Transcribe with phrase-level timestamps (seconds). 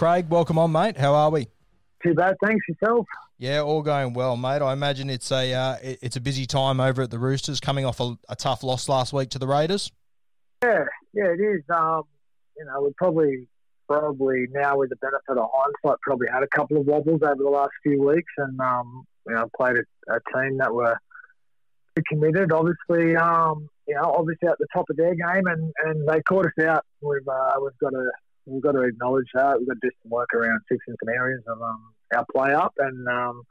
[0.00, 0.96] Craig, welcome on, mate.
[0.96, 1.46] How are we?
[2.02, 3.04] Too bad, thanks yourself.
[3.36, 4.62] Yeah, all going well, mate.
[4.62, 7.84] I imagine it's a uh, it- it's a busy time over at the Roosters, coming
[7.84, 9.92] off a, a tough loss last week to the Raiders.
[10.64, 11.60] Yeah, yeah, it is.
[11.68, 12.04] Um,
[12.56, 13.46] you know, we probably,
[13.88, 17.50] probably now with the benefit of hindsight, probably had a couple of wobbles over the
[17.50, 20.96] last few weeks, and um, you know, played a, a team that were
[22.08, 22.52] committed.
[22.52, 26.46] Obviously, um, you know, obviously at the top of their game, and, and they caught
[26.46, 26.86] us out.
[27.02, 28.10] We've uh, we've got to
[28.50, 29.58] we've got to acknowledge that.
[29.58, 32.74] We've got to do some work around fixing some areas of um, our play up,
[32.78, 33.42] and um,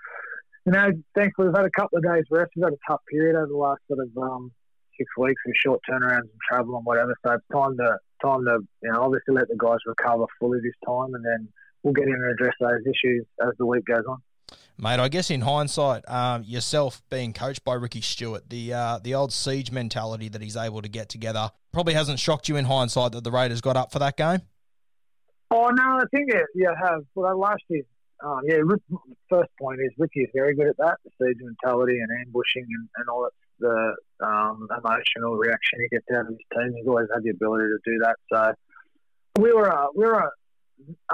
[0.65, 2.51] you know, thankfully we've had a couple of days rest.
[2.55, 4.51] We've had a tough period over the last sort of um,
[4.97, 7.15] six weeks with short turnarounds and travel and whatever.
[7.25, 10.73] So it's time to time to you know obviously let the guys recover fully this
[10.85, 11.47] time, and then
[11.83, 14.17] we'll get in and address those issues as the week goes on.
[14.81, 19.13] Mate, I guess in hindsight, um, yourself being coached by Ricky Stuart, the uh, the
[19.13, 23.11] old siege mentality that he's able to get together probably hasn't shocked you in hindsight
[23.11, 24.41] that the Raiders got up for that game.
[25.51, 27.01] Oh no, I think it, you have.
[27.15, 27.83] Well, last year,
[28.23, 28.57] um, yeah.
[29.29, 32.89] First point is Ricky is very good at that, the siege mentality and ambushing and,
[32.97, 36.73] and all that, the um, emotional reaction he gets out of his team.
[36.77, 38.15] He's always had the ability to do that.
[38.31, 38.53] So
[39.41, 40.29] we were uh, we were uh,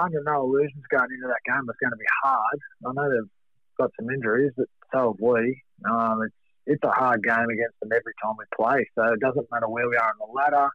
[0.02, 1.64] under no illusions going into that game.
[1.68, 2.58] It's going to be hard.
[2.86, 3.30] I know they've
[3.78, 5.62] got some injuries, but so have we.
[5.88, 6.34] Um, it's
[6.66, 8.88] it's a hard game against them every time we play.
[8.96, 10.68] So it doesn't matter where we are on the ladder.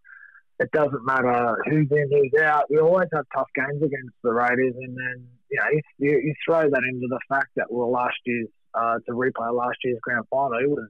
[0.62, 2.66] It doesn't matter who's in, who's out.
[2.70, 5.66] We always have tough games against the Raiders, and then you know
[5.98, 9.78] you, you, throw that into the fact that well, last year's uh, to replay last
[9.84, 10.88] year's grand final, it was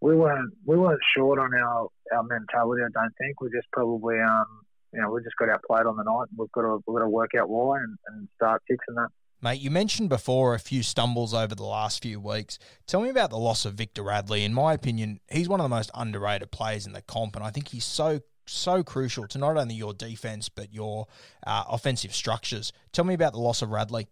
[0.00, 2.82] we weren't we weren't short on our, our mentality.
[2.82, 4.46] I don't think we just probably um
[4.92, 6.28] you know we just got outplayed on the night.
[6.30, 9.08] and We've got to we've got to work out why and, and start fixing that.
[9.42, 12.60] Mate, you mentioned before a few stumbles over the last few weeks.
[12.86, 14.44] Tell me about the loss of Victor Radley.
[14.44, 17.50] In my opinion, he's one of the most underrated players in the comp, and I
[17.50, 21.06] think he's so so crucial to not only your defense but your
[21.46, 22.72] uh, offensive structures.
[22.92, 24.08] Tell me about the loss of Radley.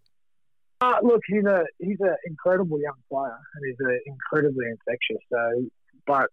[0.81, 5.23] Uh, look, he's a he's an incredible young player, and he's a incredibly infectious.
[5.31, 5.65] So,
[6.05, 6.29] but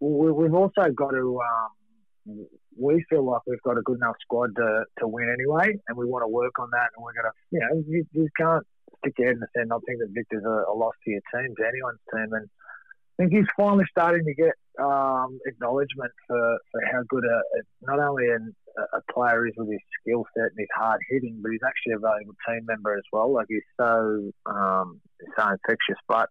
[0.00, 1.40] we, we've also got to.
[1.40, 2.46] Um,
[2.78, 6.06] we feel like we've got a good enough squad to, to win anyway, and we
[6.06, 6.90] want to work on that.
[6.94, 8.64] And we're going to, you know, you, you can't
[8.98, 9.72] stick your head in the sand.
[9.72, 12.32] I think that Victor's a, a loss to your team, to anyone's team.
[12.32, 17.38] And I think he's finally starting to get um, acknowledgement for, for how good a,
[17.58, 18.54] a not only an,
[18.94, 21.98] a player is with his skill set and his hard hitting, but he's actually a
[21.98, 23.32] valuable team member as well.
[23.32, 25.00] Like he's so um,
[25.36, 25.98] so infectious.
[26.06, 26.28] But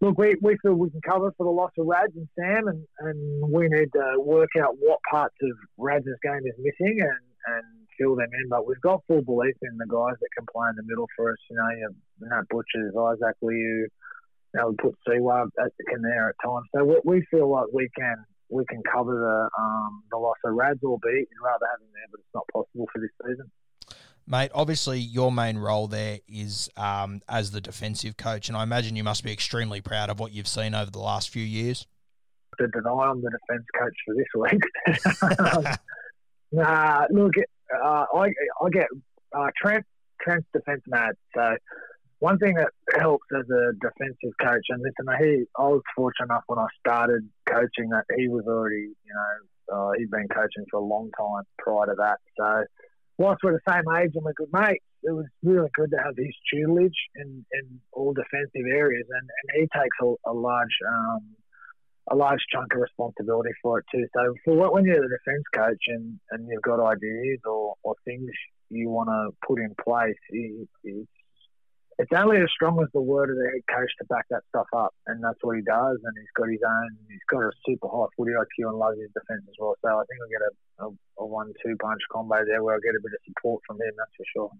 [0.00, 2.86] look, we, we feel we can cover for the loss of Rads and Sam, and,
[2.98, 7.64] and we need to work out what parts of Rads' game is missing and, and
[7.98, 8.48] fill them in.
[8.48, 11.32] But we've got full belief in the guys that can play in the middle for
[11.32, 11.38] us.
[11.50, 13.88] You know, you have Nat Butchers, Isaac Liu.
[14.54, 16.66] Know, we put Siwa at the there at times.
[16.74, 20.54] So we, we feel like we can we can cover the um, the loss of
[20.54, 23.50] Rads, albeit you'd rather have him there, but it's not possible for this season.
[24.26, 28.96] Mate, obviously your main role there is um, as the defensive coach, and I imagine
[28.96, 31.86] you must be extremely proud of what you've seen over the last few years.
[32.58, 34.26] To deny I'm the defence coach for this
[35.62, 35.76] week.
[36.52, 37.32] nah, look,
[37.74, 38.26] uh, I
[38.62, 38.86] I get
[39.36, 39.84] uh, Trent
[40.20, 41.14] Trent's defence mad.
[41.34, 41.56] So
[42.28, 46.44] one thing that helps as a defensive coach, and listen, he I was fortunate enough
[46.46, 49.34] when I started coaching that he was already, you know,
[49.74, 52.18] uh, he'd been coaching for a long time prior to that.
[52.38, 52.48] So
[53.18, 56.16] whilst we're the same age and we're good mates, it was really good to have
[56.16, 61.22] his tutelage in, in all defensive areas, and, and he takes a, a large um,
[62.12, 64.06] a large chunk of responsibility for it too.
[64.16, 68.30] So for when you're the defence coach and, and you've got ideas or, or things
[68.70, 71.08] you want to put in place, it's,
[71.98, 74.66] it's only as strong as the word of the head coach to back that stuff
[74.76, 75.98] up, and that's what he does.
[76.02, 79.10] And he's got his own, he's got a super high footy IQ and loves his
[79.14, 79.74] defence as well.
[79.82, 82.94] So I think we'll get a, a, a one-two punch combo there where I'll get
[82.94, 83.92] a bit of support from him.
[83.96, 84.50] That's for sure.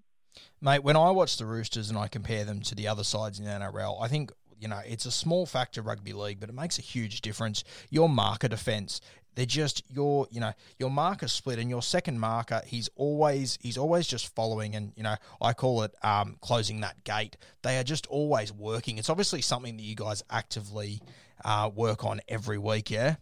[0.60, 3.44] Mate, when I watch the Roosters and I compare them to the other sides in
[3.44, 6.78] the NRL, I think you know, it's a small factor rugby league, but it makes
[6.78, 7.64] a huge difference.
[7.90, 9.00] Your marker defense,
[9.34, 13.78] they're just your, you know, your marker split and your second marker, he's always he's
[13.78, 17.36] always just following and, you know, I call it um, closing that gate.
[17.62, 18.98] They are just always working.
[18.98, 21.00] It's obviously something that you guys actively
[21.44, 23.16] uh, work on every week, yeah?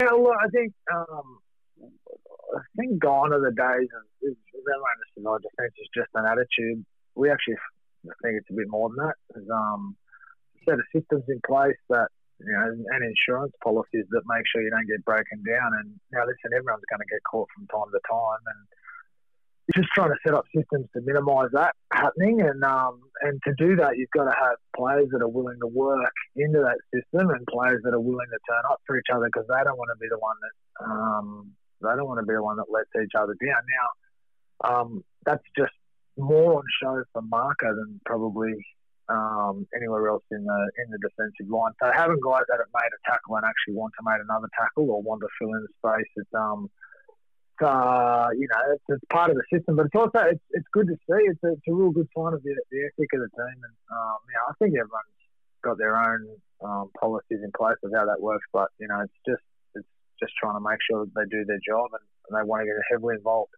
[0.00, 1.38] Yeah, look, I think um,
[2.56, 4.34] I think gone are the days of
[4.68, 6.84] everyone our defense is just an attitude.
[7.14, 7.56] We actually
[8.22, 9.14] think it's a bit more than that.
[9.34, 9.96] There's um,
[10.64, 12.08] set of systems in place that
[12.40, 15.70] you know, and insurance policies that make sure you don't get broken down.
[15.82, 18.60] And now, listen, everyone's going to get caught from time to time, and
[19.74, 22.40] just trying to set up systems to minimise that happening.
[22.40, 25.66] And um, and to do that, you've got to have players that are willing to
[25.66, 29.26] work into that system, and players that are willing to turn up for each other
[29.26, 30.54] because they don't want to be the one that
[30.84, 31.52] um,
[31.82, 33.62] they don't want to be the one that lets each other down.
[33.66, 33.88] Now,
[34.62, 35.74] um, that's just
[36.16, 38.54] more on show for Marker than probably
[39.08, 41.72] um, anywhere else in the in the defensive line.
[41.82, 44.90] So having guys that have made a tackle and actually want to make another tackle
[44.90, 46.70] or want to fill in the space, it's um,
[47.62, 49.76] uh, you know, it's, it's, part of the system.
[49.76, 51.22] But it's also it's, it's good to see.
[51.26, 53.58] It's a, it's a real good sign of the, the ethic of the team.
[53.58, 55.18] And um, yeah, I think everyone's
[55.62, 56.28] got their own
[56.62, 58.46] um, policies in place of how that works.
[58.52, 59.42] But you know, it's just
[59.74, 59.88] it's
[60.20, 62.66] just trying to make sure that they do their job and, and they want to
[62.66, 63.52] get heavily involved.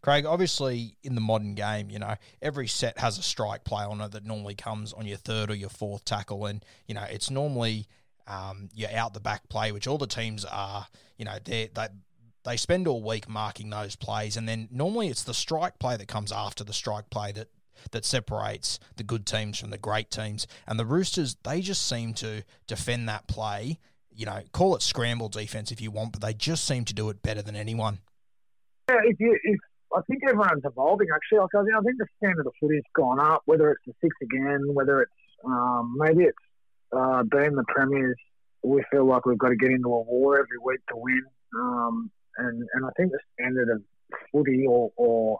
[0.00, 4.00] Craig, obviously in the modern game, you know, every set has a strike play on
[4.00, 6.46] it that normally comes on your third or your fourth tackle.
[6.46, 7.86] And, you know, it's normally
[8.26, 10.86] um, your out the back play, which all the teams are,
[11.16, 11.68] you know, they
[12.44, 14.36] they spend all week marking those plays.
[14.36, 17.48] And then normally it's the strike play that comes after the strike play that
[17.92, 20.46] that separates the good teams from the great teams.
[20.66, 23.78] And the Roosters, they just seem to defend that play.
[24.10, 27.08] You know, call it scramble defense if you want, but they just seem to do
[27.10, 28.00] it better than anyone.
[28.88, 29.60] Yeah, if you if
[29.96, 31.38] I think everyone's evolving actually.
[31.38, 33.42] Like I, think, I think the standard of footy's gone up.
[33.46, 35.12] Whether it's the six again, whether it's
[35.44, 36.38] um, maybe it's
[36.96, 38.16] uh, being the premiers,
[38.62, 41.22] we feel like we've got to get into a war every week to win.
[41.58, 43.82] Um, and and I think the standard of
[44.32, 45.38] footy or, or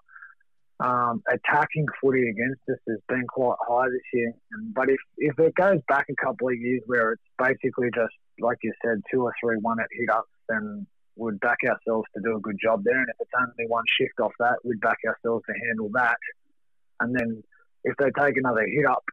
[0.80, 4.32] um, attacking footy against us has been quite high this year.
[4.52, 8.14] And, but if, if it goes back a couple of years where it's basically just,
[8.40, 10.86] like you said, two or three one at hit ups, then
[11.18, 12.98] would back ourselves to do a good job there.
[12.98, 16.16] And if it's only one shift off that, we'd back ourselves to handle that.
[17.00, 17.42] And then
[17.84, 19.04] if they take another hit up,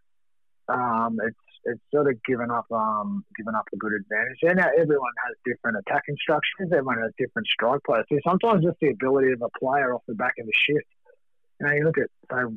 [0.68, 4.40] um, it's it's sort of given up um, given up a good advantage.
[4.44, 6.72] And now everyone has different attack instructions.
[6.72, 8.06] Everyone has different strike players.
[8.10, 10.88] So sometimes just the ability of a player off the back of a shift.
[11.60, 12.54] You know, you look at so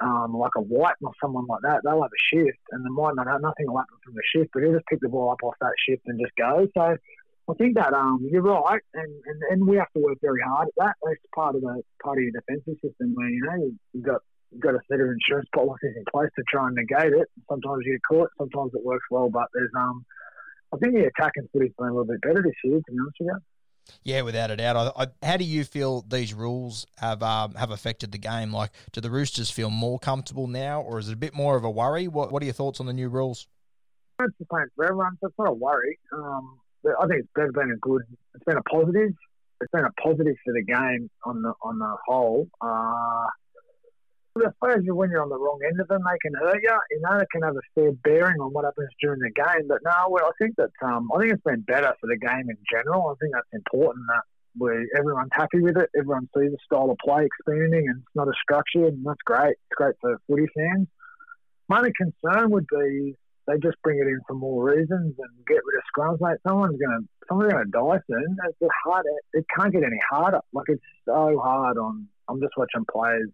[0.00, 3.14] um, like a White or someone like that, they'll have a shift, and they might
[3.14, 5.42] not have nothing will happen from the shift, but he'll just pick the ball up
[5.42, 6.66] off that shift and just go.
[6.76, 6.96] So
[7.50, 10.68] I think that um, you're right, and, and, and we have to work very hard
[10.68, 10.94] at that.
[11.02, 14.20] That's part of the part of your defensive system where you know you've got
[14.52, 17.28] you've got a set of insurance policies in place to try and negate it.
[17.48, 20.04] Sometimes you get caught, sometimes it works well, but there's um,
[20.72, 23.16] I think the attacking footy's been a little bit better this year, to be honest
[23.20, 23.38] with you.
[24.04, 24.76] Yeah, without a doubt.
[24.76, 28.52] I, I, how do you feel these rules have um, have affected the game?
[28.52, 31.64] Like, do the Roosters feel more comfortable now, or is it a bit more of
[31.64, 32.06] a worry?
[32.06, 33.48] What What are your thoughts on the new rules?
[34.20, 35.98] It's the same for everyone, so it's not a worry.
[36.12, 38.02] Um, I think it's been a good.
[38.34, 39.12] It's been a positive.
[39.60, 42.48] It's been a positive for the game on the on the whole.
[42.60, 43.26] Uh,
[44.38, 46.78] I suppose when you're on the wrong end of them, they can hurt you.
[46.90, 49.66] You know, it can have a fair bearing on what happens during the game.
[49.68, 52.48] But no, well, I think that um, I think it's been better for the game
[52.48, 53.08] in general.
[53.08, 54.22] I think that's important that
[54.58, 55.90] we everyone's happy with it.
[55.98, 59.50] Everyone sees the style of play expanding, and it's not as structured, and that's great.
[59.50, 60.88] It's great for footy fans.
[61.68, 63.16] My only concern would be
[63.50, 66.38] they just bring it in for more reasons and get rid of scrums, mate.
[66.46, 68.36] Someone's gonna someone's gonna die soon.
[68.60, 69.04] It's hard.
[69.32, 70.40] It can't get any harder.
[70.52, 72.06] Like it's so hard on.
[72.28, 73.28] I'm just watching players,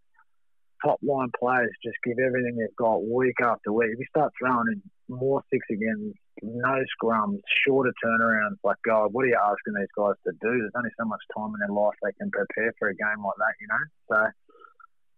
[0.84, 3.90] top line players, just give everything they've got week after week.
[3.92, 9.24] If you start throwing in more six again, no scrums, shorter turnarounds, like God, what
[9.24, 10.58] are you asking these guys to do?
[10.58, 13.36] There's only so much time in their life they can prepare for a game like
[13.38, 13.84] that, you know.
[14.08, 14.30] So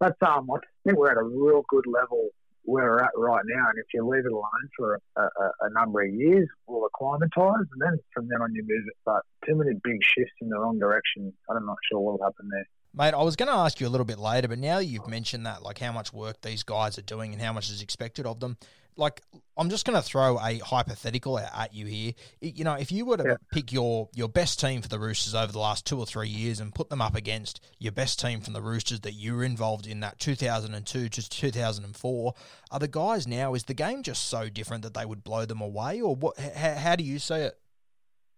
[0.00, 2.30] that's um, I think we're at a real good level
[2.68, 3.68] where we're at right now.
[3.70, 7.66] And if you leave it alone for a, a, a number of years, we'll acclimatise,
[7.72, 8.96] and then from then on you move it.
[9.04, 11.32] But too many big shifts in the wrong direction.
[11.48, 12.68] I'm not sure what will happen there.
[12.94, 15.46] Mate, I was going to ask you a little bit later, but now you've mentioned
[15.46, 18.40] that, like how much work these guys are doing and how much is expected of
[18.40, 18.56] them,
[18.98, 19.22] like
[19.56, 22.12] I'm just going to throw a hypothetical at you here.
[22.40, 23.34] You know, if you were to yeah.
[23.52, 26.60] pick your your best team for the Roosters over the last two or three years
[26.60, 29.86] and put them up against your best team from the Roosters that you were involved
[29.86, 32.34] in that 2002 to 2004,
[32.70, 33.54] are the guys now?
[33.54, 36.38] Is the game just so different that they would blow them away, or what?
[36.38, 37.58] How, how do you see it?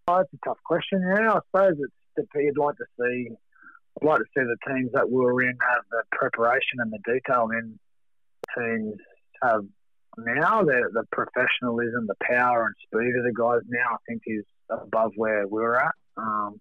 [0.09, 1.01] Oh, it's a tough question.
[1.01, 1.77] Yeah, I suppose
[2.17, 3.29] it's you'd like to see.
[4.01, 6.99] I'd like to see the teams that we were in have the preparation and the
[7.05, 7.79] detail in
[8.57, 8.95] teams
[9.43, 9.65] have
[10.19, 10.63] now.
[10.63, 15.13] The, the professionalism, the power and speed of the guys now, I think, is above
[15.17, 15.95] where we were at.
[16.17, 16.61] Um,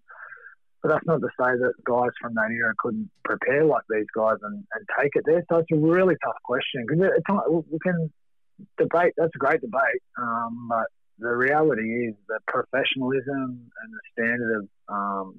[0.82, 4.36] but that's not to say that guys from that era couldn't prepare like these guys
[4.42, 5.44] and, and take it there.
[5.50, 8.10] So it's a really tough question because we can
[8.78, 9.12] debate.
[9.16, 10.86] That's a great debate, um, but
[11.18, 15.38] the reality is the professionalism and the standard of um,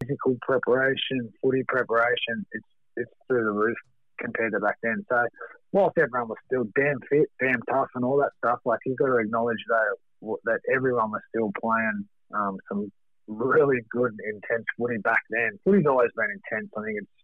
[0.00, 2.64] physical preparation, footy preparation, it's
[2.96, 3.76] it's through the roof
[4.20, 5.04] compared to back then.
[5.08, 5.26] So
[5.72, 9.06] whilst everyone was still damn fit, damn tough, and all that stuff, like you've got
[9.06, 12.90] to acknowledge though that everyone was still playing um, some
[13.26, 15.58] really good, intense footy back then.
[15.64, 16.70] Footy's always been intense.
[16.76, 17.18] I think it's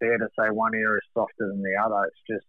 [0.00, 2.08] fair to say one era is softer than the other.
[2.08, 2.48] It's just,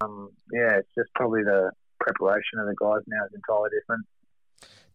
[0.00, 4.06] um, yeah, it's just probably the preparation of the guys now is entirely different.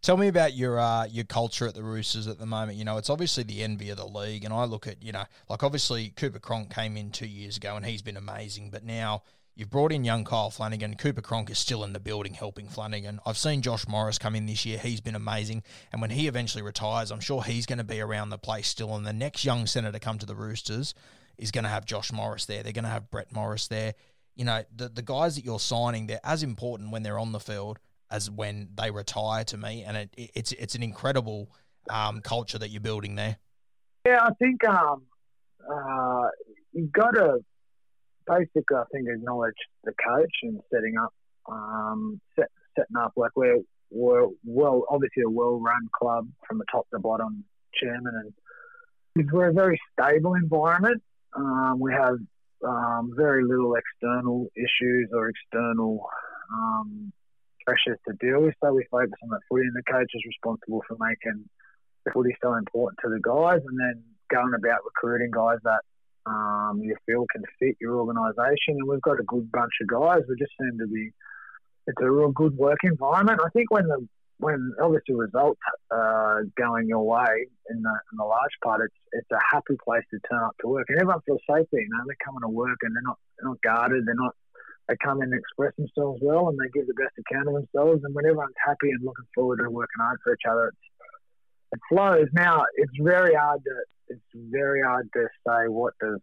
[0.06, 2.78] Tell me about your uh, your culture at the Roosters at the moment.
[2.78, 5.24] You know, it's obviously the envy of the league, and I look at you know,
[5.50, 8.70] like obviously Cooper Cronk came in two years ago, and he's been amazing.
[8.70, 9.24] But now
[9.56, 10.96] you've brought in young Kyle Flanagan.
[10.96, 13.20] Cooper Cronk is still in the building helping Flanagan.
[13.26, 15.64] I've seen Josh Morris come in this year; he's been amazing.
[15.92, 18.96] And when he eventually retires, I'm sure he's going to be around the place still.
[18.96, 20.94] And the next young centre to come to the Roosters
[21.40, 22.62] is going to have Josh Morris there.
[22.62, 23.96] They're going to have Brett Morris there.
[24.36, 27.40] You know, the the guys that you're signing, they're as important when they're on the
[27.40, 27.80] field
[28.16, 31.50] as when they retire to me, and it, it's it's an incredible
[31.90, 33.38] um, culture that you're building there.
[34.06, 35.04] Yeah, I think um,
[35.70, 36.28] uh,
[36.72, 37.40] you've got to
[38.26, 39.54] basically, I think, acknowledge
[39.84, 41.14] the coach and setting up,
[41.52, 43.60] um, set, setting up like we're
[43.92, 47.44] we're well, obviously a well-run club from the top to bottom,
[47.74, 48.14] chairman,
[49.16, 51.02] and we're a very stable environment.
[51.36, 52.16] Um, we have
[52.66, 56.06] um, very little external issues or external
[56.54, 57.12] um,
[57.66, 58.56] pressures to deal with.
[58.64, 61.50] So we focus on the footy, and the coach is responsible for making
[62.06, 65.82] the footy so important to the guys, and then going about recruiting guys that
[66.26, 68.78] um, you feel can fit your organisation.
[68.80, 70.22] And we've got a good bunch of guys.
[70.30, 71.12] We just seem to be.
[71.88, 73.40] It's a real good work environment.
[73.46, 74.08] I think when the
[74.38, 75.60] when obviously results
[75.92, 80.04] uh, going your way in the, in the large part, it's it's a happy place
[80.12, 81.82] to turn up to work, and everyone feels safe there.
[81.82, 84.06] You know, they're coming to work and they're not they're not guarded.
[84.06, 84.36] They're not
[84.88, 88.04] they come in and express themselves well and they give the best account of themselves.
[88.04, 90.72] And when everyone's happy and looking forward to working hard for each other,
[91.72, 92.28] it flows.
[92.34, 93.74] Now it's very hard to
[94.08, 96.20] it's very hard to say what does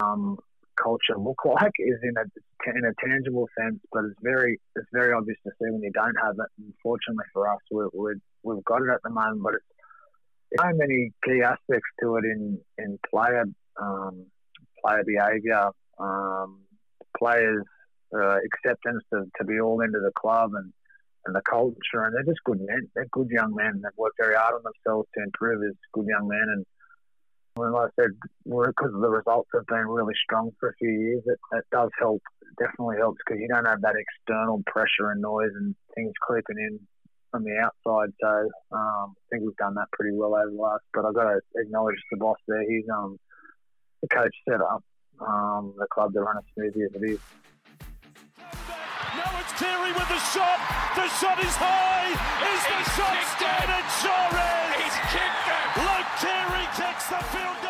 [0.00, 0.38] um,
[0.80, 2.24] culture look like is in a
[2.70, 6.16] in a tangible sense, but it's very it's very obvious to see when you don't
[6.22, 6.50] have it.
[6.58, 11.10] Unfortunately for us, we we we've got it at the moment, but it's so many
[11.24, 13.44] key aspects to it in in player
[13.80, 14.26] um,
[14.84, 16.60] player behaviour, um,
[17.18, 17.64] players'
[18.14, 20.72] uh, acceptance to, to be all into the club and,
[21.26, 22.04] and the culture.
[22.04, 22.88] And they're just good men.
[22.94, 23.80] They're good young men.
[23.82, 26.46] They've worked very hard on themselves to improve as good young men.
[26.48, 26.66] And
[27.56, 28.10] like I said,
[28.44, 32.22] because the results have been really strong for a few years, it, it does help.
[32.40, 36.56] It definitely helps because you don't have that external pressure and noise and things creeping
[36.58, 36.80] in
[37.30, 38.12] from the outside.
[38.20, 40.84] So um, I think we've done that pretty well over the last.
[40.94, 42.62] But I've got to acknowledge the boss there.
[42.62, 43.18] He's um,
[44.02, 44.82] the coach set up
[45.20, 47.18] um, the club to run as smoothly as it is.
[49.62, 50.58] It's with the shot.
[50.98, 52.10] The shot is high.
[52.50, 53.86] Is the He's shot standard?
[54.02, 54.74] Sure is.
[54.82, 55.66] He's kicked it.
[56.18, 57.61] Keary kicks the field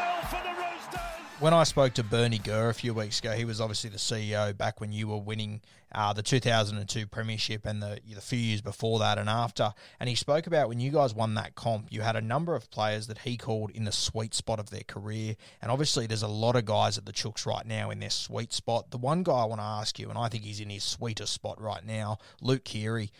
[1.43, 4.57] when I spoke to Bernie Gurr a few weeks ago, he was obviously the CEO
[4.57, 5.61] back when you were winning
[5.93, 9.75] uh, the 2002 Premiership and the, the few years before that and after.
[9.99, 12.71] And he spoke about when you guys won that comp, you had a number of
[12.71, 15.35] players that he called in the sweet spot of their career.
[15.61, 18.53] And obviously, there's a lot of guys at the Chooks right now in their sweet
[18.53, 18.93] spot.
[18.93, 21.33] The one guy I want to ask you, and I think he's in his sweetest
[21.33, 23.11] spot right now, Luke Keary.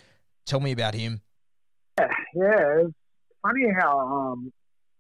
[0.47, 1.23] Tell me about him.
[1.99, 2.95] Yeah, yeah it's
[3.43, 4.53] funny how um,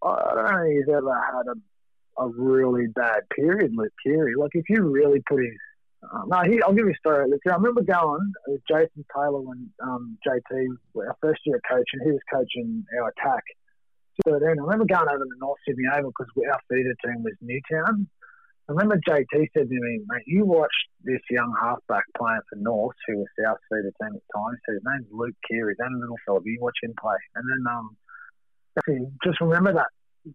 [0.02, 1.71] I don't know if he's ever had a
[2.18, 4.34] a really bad period Luke Keary.
[4.36, 5.52] Like if you really put his
[6.02, 7.30] um, no, he, I'll give you a story.
[7.30, 10.66] Look, I remember going with Jason Taylor when um, JT,
[10.96, 13.44] our first year coach, and he was coaching our attack.
[14.24, 14.46] 13.
[14.46, 18.06] I remember going over to North Sydney Oval because our feeder team was Newtown.
[18.68, 22.96] I remember JT said to me, mate, you watched this young halfback playing for North,
[23.06, 24.54] who was South feeder team at the time.
[24.54, 25.74] He said, his name's Luke Keary.
[25.78, 27.16] That little fella, you watch him play.
[27.34, 27.96] And then um,
[29.24, 29.88] just remember that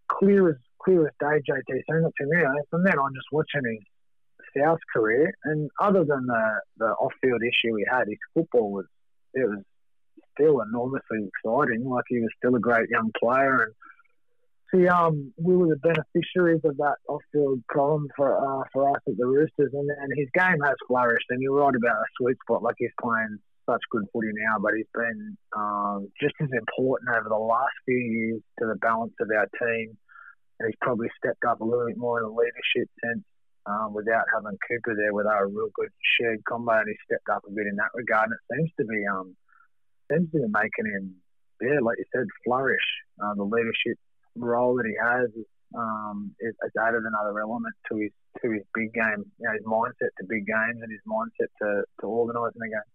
[0.10, 2.44] clear as clear as day, JT saying it to me.
[2.70, 7.42] From then on, just watching his South career, and other than the, the off field
[7.42, 8.86] issue he had, his football was
[9.34, 9.64] it was
[10.34, 11.88] still enormously exciting.
[11.88, 13.74] Like he was still a great young player, and
[14.74, 19.02] see, um, we were the beneficiaries of that off field problem for uh, for us
[19.08, 21.28] at the Roosters, and, and his game has flourished.
[21.30, 23.38] And you're right about a sweet spot, like he's playing
[23.70, 27.98] such good footy now, but he's been um, just as important over the last few
[27.98, 29.98] years to the balance of our team
[30.60, 33.24] and he's probably stepped up a little bit more in a leadership sense
[33.68, 37.44] um, without having Cooper there, were a real good shared combo, and he stepped up
[37.48, 38.30] a bit in that regard.
[38.32, 39.36] And it seems to be um,
[40.12, 41.16] seems to be making him,
[41.62, 42.88] yeah, like you said, flourish.
[43.22, 44.00] Uh, the leadership
[44.36, 45.30] role that he has
[45.76, 48.12] um, is, is added another element to his
[48.42, 51.84] to his big game, you know, his mindset to big games and his mindset to,
[52.00, 52.92] to organising a game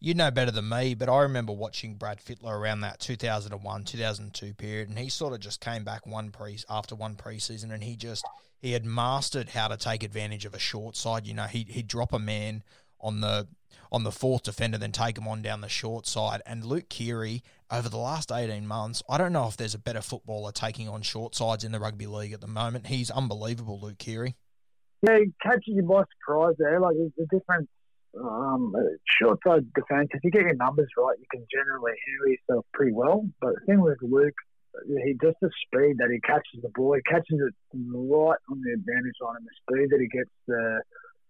[0.00, 4.54] you know better than me, but I remember watching Brad Fittler around that 2001, 2002
[4.54, 7.96] period, and he sort of just came back one pre after one preseason, and he
[7.96, 8.24] just
[8.60, 11.26] he had mastered how to take advantage of a short side.
[11.26, 12.62] You know, he he'd drop a man
[13.00, 13.48] on the
[13.90, 16.42] on the fourth defender, then take him on down the short side.
[16.46, 20.02] And Luke Keary, over the last 18 months, I don't know if there's a better
[20.02, 22.88] footballer taking on short sides in the rugby league at the moment.
[22.88, 24.36] He's unbelievable, Luke Keary.
[25.02, 26.80] Yeah, he catches you by surprise there.
[26.80, 27.68] Like, the difference
[28.16, 28.74] um,
[29.20, 32.92] short side defence, if you get your numbers right, you can generally handle yourself pretty
[32.92, 33.26] well.
[33.40, 34.34] But the thing with Luke,
[34.86, 38.72] he just the speed that he catches the ball, he catches it right on the
[38.72, 40.82] advantage line, and the speed that he gets the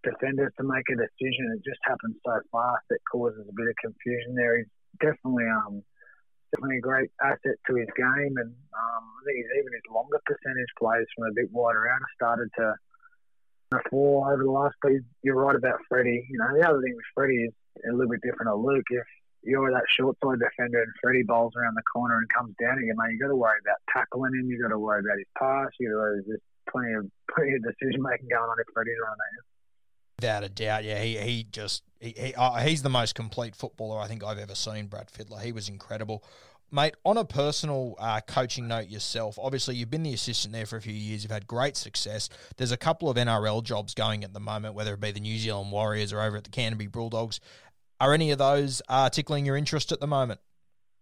[0.05, 3.77] defenders to make a decision, it just happens so fast it causes a bit of
[3.83, 4.59] confusion there.
[4.59, 5.83] He's definitely um
[6.55, 10.73] definitely a great asset to his game, and um, I think even his longer percentage
[10.79, 12.75] plays from a bit wider out started to
[13.71, 14.77] before over the last.
[14.83, 16.27] But you're right about Freddie.
[16.31, 17.53] You know, the other thing with Freddie is
[17.89, 18.87] a little bit different to Luke.
[18.91, 19.07] If
[19.43, 22.97] you're that short side defender and Freddie bowls around the corner and comes down again,
[22.97, 24.51] mate, you got to worry about tackling him.
[24.51, 25.69] You got to worry about his pass.
[25.79, 28.99] You got to worry there's plenty of plenty of decision making going on if Freddie's
[29.03, 29.45] around there.
[30.19, 34.01] Without a doubt, yeah, he he just he, he uh, he's the most complete footballer
[34.01, 34.87] I think I've ever seen.
[34.87, 36.25] Brad Fittler, he was incredible.
[36.71, 40.77] Mate, on a personal uh, coaching note yourself, obviously you've been the assistant there for
[40.77, 41.23] a few years.
[41.23, 42.29] You've had great success.
[42.59, 45.39] There's a couple of NRL jobs going at the moment, whether it be the New
[45.39, 47.41] Zealand Warriors or over at the Canterbury Bulldogs.
[48.01, 50.41] Are any of those uh, tickling your interest at the moment?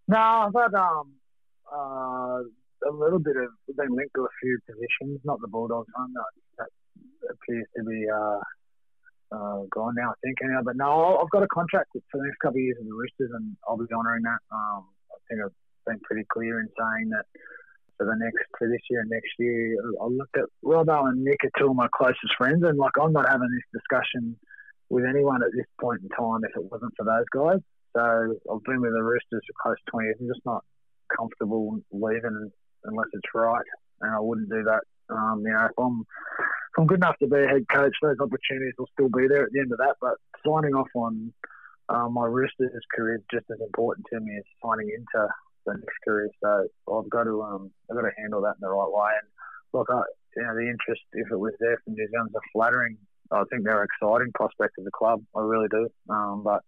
[0.06, 1.14] No, I've had um,
[1.70, 2.42] uh,
[2.88, 6.12] a little bit of been linked to a few positions, not the Bulldogs one.
[6.14, 6.68] That,
[7.24, 8.38] that appears to be uh,
[9.32, 10.38] uh, gone now, I think.
[10.64, 13.34] But no, I've got a contract for the next couple of years with the Roosters,
[13.34, 14.38] and I'll be honouring that.
[14.54, 14.86] Um,
[15.28, 15.54] think I've
[15.86, 17.24] been pretty clear in saying that
[17.96, 21.44] for the next for this year and next year, I looked at Robbo and Nick
[21.44, 24.36] are two of my closest friends, and like I'm not having this discussion
[24.88, 27.60] with anyone at this point in time if it wasn't for those guys.
[27.96, 28.02] So
[28.52, 30.16] I've been with the Roosters for close to 20 years.
[30.20, 30.62] I'm just not
[31.16, 32.50] comfortable leaving
[32.84, 33.64] unless it's right,
[34.02, 34.82] and I wouldn't do that.
[35.08, 38.20] Um, you know, if I'm if I'm good enough to be a head coach, those
[38.20, 39.96] opportunities will still be there at the end of that.
[40.00, 41.32] But signing off on
[41.88, 45.28] um, my Roosters career is just as important to me as signing into
[45.66, 46.30] the next career.
[46.42, 49.10] So I've got to um, I've got to handle that in the right way.
[49.20, 49.28] And
[49.72, 50.02] look, I,
[50.36, 52.96] you know, the interest if it was there from New Zealand's are flattering.
[53.30, 55.22] I think they're an exciting prospect as a club.
[55.34, 55.88] I really do.
[56.08, 56.62] Um, but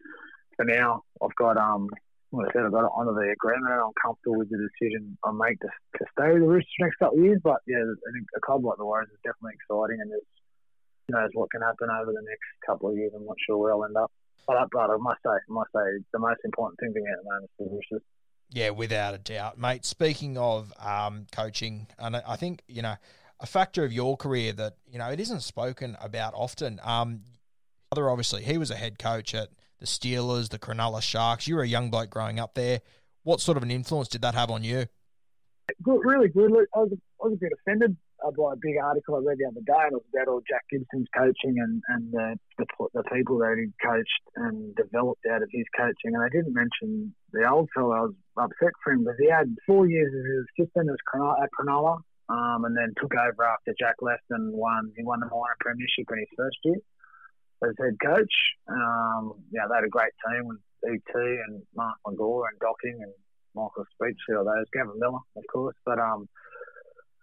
[0.56, 1.88] for now, I've got um,
[2.32, 5.16] like I said, I've got to honour the agreement, and I'm comfortable with the decision
[5.24, 7.40] I make to, to stay with the Roosters the next couple of years.
[7.42, 11.30] But yeah, I think a club like the Warriors is definitely exciting, and who knows
[11.32, 13.12] what can happen over the next couple of years.
[13.16, 14.12] I'm not sure where I'll end up.
[14.48, 17.22] But, but I must say, I must say, the most important thing to me at
[17.22, 18.00] the moment is the.
[18.50, 19.84] Yeah, without a doubt, mate.
[19.84, 22.94] Speaking of um, coaching, and I think you know
[23.40, 26.80] a factor of your career that you know it isn't spoken about often.
[26.82, 27.20] Um,
[27.92, 31.46] other obviously, he was a head coach at the Steelers, the Cronulla Sharks.
[31.46, 32.80] You were a young bloke growing up there.
[33.24, 34.86] What sort of an influence did that have on you?
[35.82, 36.50] Good, really good.
[36.74, 39.64] I was, I was a bit offended by a big article I read the other
[39.64, 43.38] day, and it was about all Jack Gibson's coaching and and the the, the people
[43.38, 46.14] that he coached and developed out of his coaching.
[46.14, 47.94] And I didn't mention the old fellow.
[47.94, 50.98] I was upset for him because he had four years as his assistant as
[51.42, 54.92] at Cronulla, um, and then took over after Jack left and won.
[54.96, 56.80] He won the minor premiership in his first year
[57.64, 58.34] as head coach.
[58.68, 63.12] Um, yeah, they had a great team with ET and Mark McGaw and Docking and
[63.54, 65.74] Michael Speech, all those, Gavin Miller, of course.
[65.84, 66.28] But um,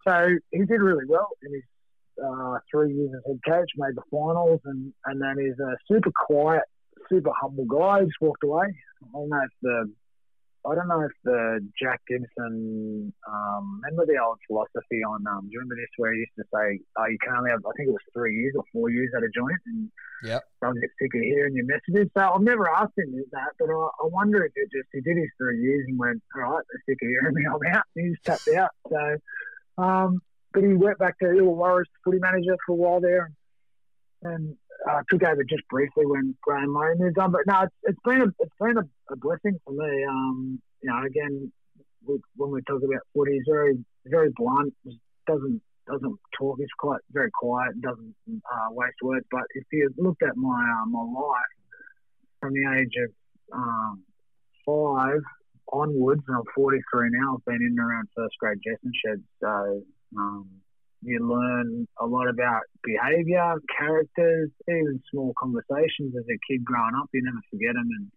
[0.07, 1.63] so he did really well in his
[2.23, 6.11] uh, three years as head coach, made the finals, and, and then he's a super
[6.27, 6.63] quiet,
[7.09, 8.01] super humble guy.
[8.01, 8.67] He just walked away.
[9.03, 9.91] I don't know if the
[10.65, 15.53] I don't know if the Jack Gibson um, remember the old philosophy on um, do
[15.53, 17.89] you remember this where he used to say oh, you can only have I think
[17.89, 19.91] it was three years or four years at a joint and
[20.23, 22.09] yeah I'll get sick of hearing your messages.
[22.17, 25.17] So I've never asked him that, but I, I wonder if it just he did
[25.17, 27.85] his three years and went all right, they're sick of hearing me, I'm out.
[27.95, 28.73] And he just tapped out.
[28.89, 29.21] So
[29.77, 30.21] um,
[30.53, 33.31] but he went back to Illawarra's footy manager for a while there,
[34.23, 34.55] and
[34.89, 37.31] uh, took over just briefly when Graham Murray moved on.
[37.31, 40.05] But no, it's, it's been a it's been a, a blessing for me.
[40.05, 41.51] Um, you know, again,
[42.05, 44.73] we, when we talk about footy, he's very very blunt.
[45.27, 46.57] Doesn't doesn't talk.
[46.57, 47.79] He's quite very quiet.
[47.81, 49.25] Doesn't uh, waste words.
[49.31, 51.55] But if you looked at my uh, my life
[52.39, 53.11] from the age of
[53.53, 54.03] um,
[54.65, 55.21] five
[55.71, 57.35] onwards, and I'm 43 now.
[57.37, 59.81] I've been in and around first grade Jesson sheds, so
[60.17, 60.49] um,
[61.01, 67.09] you learn a lot about behaviour, characters, even small conversations as a kid growing up.
[67.13, 68.11] You never forget them, and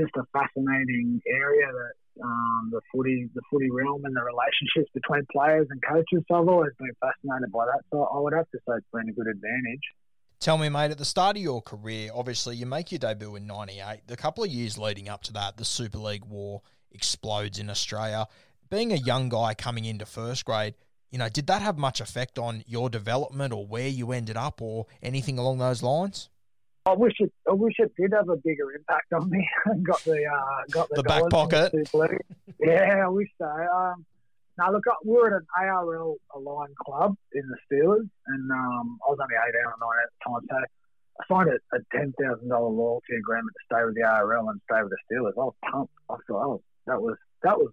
[0.00, 5.26] just a fascinating area that um, the footy, the footy realm, and the relationships between
[5.30, 6.24] players and coaches.
[6.28, 7.82] So I've always been fascinated by that.
[7.90, 9.86] So I would have to say it's been a good advantage.
[10.44, 13.46] Tell me, mate, at the start of your career, obviously you make your debut in
[13.46, 14.00] '98.
[14.06, 16.60] The couple of years leading up to that, the Super League war
[16.92, 18.26] explodes in Australia.
[18.68, 20.74] Being a young guy coming into first grade,
[21.10, 24.60] you know, did that have much effect on your development or where you ended up
[24.60, 26.28] or anything along those lines?
[26.84, 27.32] I wish it.
[27.48, 29.48] I wish it did have a bigger impact on me.
[29.82, 31.72] got the uh, got the, the back pocket.
[32.60, 33.46] yeah, I wish so.
[33.46, 34.04] Um,
[34.58, 39.10] now look, we were at an ARL aligned club in the Steelers, and um, I
[39.10, 40.56] was only eighteen or nine at the time, so
[41.20, 44.60] I signed a, a ten thousand dollar loyalty agreement to stay with the ARL and
[44.70, 45.34] stay with the Steelers.
[45.36, 45.94] I was pumped.
[46.08, 47.70] I thought, oh, that was that was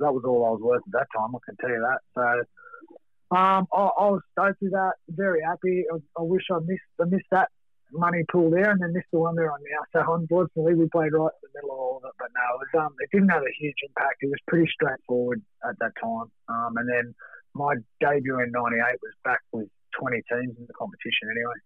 [0.00, 1.34] that was all I was worth at that time.
[1.34, 2.00] I can tell you that.
[2.14, 4.94] So um, I, I, was stoked with that.
[5.08, 5.84] Very happy.
[5.92, 7.50] I, I, wish I missed I missed that
[7.92, 9.82] money pool there, and then missed the one there on now.
[9.92, 12.14] So unfortunately, we played right in the middle of all of it.
[12.18, 14.22] But no, it was um, it didn't have a huge impact.
[14.22, 16.30] It was pretty straightforward at that time.
[16.48, 17.14] Um, and then
[17.54, 21.58] my debut in '98 was back with 20 teams in the competition anyway.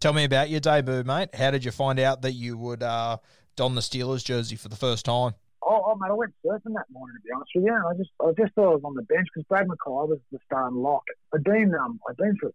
[0.00, 1.34] Tell me about your debut, mate.
[1.34, 3.18] How did you find out that you would uh,
[3.56, 5.34] don the Steelers jersey for the first time?
[5.62, 7.74] Oh, oh mate, I went surfing that morning to be honest with you.
[7.74, 10.38] I just, I just thought I was on the bench because Brad Mackay was the
[10.44, 11.02] starting lock.
[11.34, 12.52] I'd been, um, I'd been for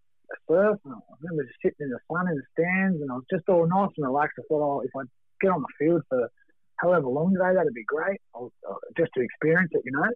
[0.48, 3.26] surf, and I remember just sitting in the sun in the stands, and I was
[3.32, 4.40] just all nice and relaxed.
[4.40, 5.04] I thought, oh, if I
[5.42, 6.30] get on the field for
[6.78, 8.20] however long today, that'd be great.
[8.36, 10.10] I'll, uh, just to experience it, you know.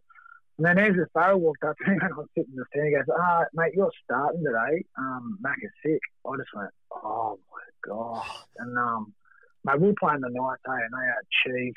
[0.58, 2.88] And then Ezra Farrell walked up to me and I was sitting in the stand.
[2.88, 4.84] He goes, ah, mate, you're starting today.
[4.98, 6.02] Um, Mac is sick.
[6.26, 8.24] I just went, oh my god.
[8.58, 9.14] And um,
[9.66, 11.74] mate, we were playing the night day, and they had Chief,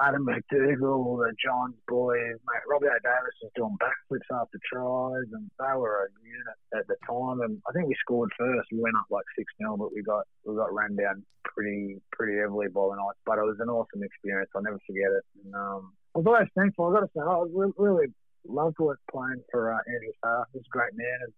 [0.00, 5.76] Adam McDougall, the Johns boys, mate, Robbie O'Davis was doing backflips after tries, and they
[5.78, 7.40] were a unit at the time.
[7.42, 8.68] And I think we scored first.
[8.72, 12.38] We went up like six 0 but we got we got run down pretty pretty
[12.38, 13.18] heavily by the night.
[13.24, 14.50] But it was an awesome experience.
[14.54, 15.24] I'll never forget it.
[15.44, 16.86] And, um, I was always thankful.
[16.86, 17.42] I got to say, I
[17.78, 18.10] really
[18.46, 18.76] loved
[19.10, 20.46] playing for uh, Andrew Farrar.
[20.52, 21.32] He's a great man and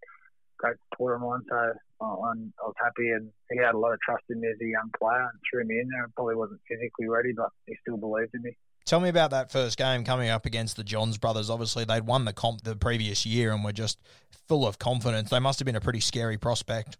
[0.59, 1.43] great supporter of mine.
[1.49, 1.57] So
[2.01, 4.67] I'm, I was happy, and he had a lot of trust in me as a
[4.67, 6.05] young player and threw me in there.
[6.05, 8.57] I probably wasn't physically ready, but he still believed in me.
[8.85, 11.51] Tell me about that first game coming up against the Johns brothers.
[11.51, 13.99] Obviously, they'd won the comp the previous year and were just
[14.47, 15.31] full of confidence.
[15.31, 16.97] They must have been a pretty scary prospect.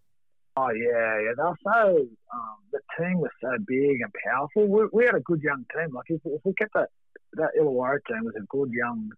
[0.57, 1.33] Oh yeah, yeah.
[1.37, 4.67] They were so um, the team was so big and powerful.
[4.67, 5.95] We, we, had a good young team.
[5.95, 6.89] Like if, if we kept that
[7.35, 9.11] that Illawarra team was a good young.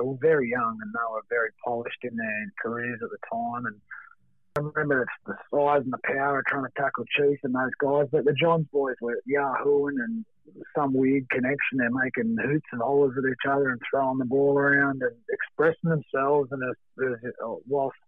[0.00, 3.66] They were very young and they were very polished in their careers at the time.
[3.66, 3.76] And
[4.56, 8.06] I remember the, the size and the power trying to tackle Chief and those guys.
[8.10, 10.24] But the Johns boys were yahooing and
[10.74, 11.78] some weird connection.
[11.78, 15.90] They're making hoots and hollers at each other and throwing the ball around and expressing
[15.90, 16.48] themselves.
[16.50, 17.98] And it was, it was whilst,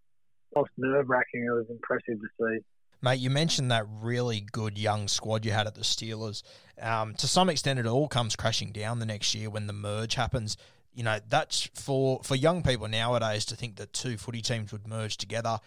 [0.52, 2.64] whilst nerve wracking, it was impressive to see.
[3.02, 6.42] Mate, you mentioned that really good young squad you had at the Steelers.
[6.80, 10.14] Um, to some extent, it all comes crashing down the next year when the merge
[10.14, 10.56] happens.
[10.94, 14.86] You know, that's for for young people nowadays to think that two footy teams would
[14.86, 15.58] merge together.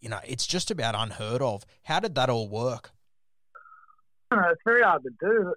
[0.00, 1.64] You know, it's just about unheard of.
[1.84, 2.90] How did that all work?
[4.32, 5.54] Know, it's very hard to do.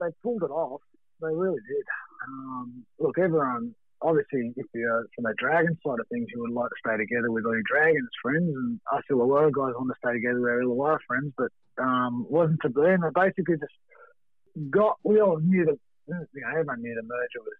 [0.00, 0.80] They pulled it off.
[1.20, 1.84] They really did.
[2.26, 6.68] Um, look, everyone obviously, if you're from the Dragon side of things, you would like
[6.68, 10.12] to stay together with all your Dragons friends, and us Illawarra guys want to stay
[10.12, 11.50] together with our Illawarra friends, but
[11.82, 12.82] um, wasn't to be.
[12.82, 14.98] And they basically just got.
[15.04, 15.78] We all knew that
[16.08, 17.54] you know everyone knew the merger was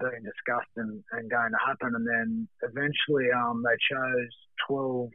[0.00, 4.32] being discussed and, and going to happen, and then eventually um, they chose
[4.66, 5.10] 12,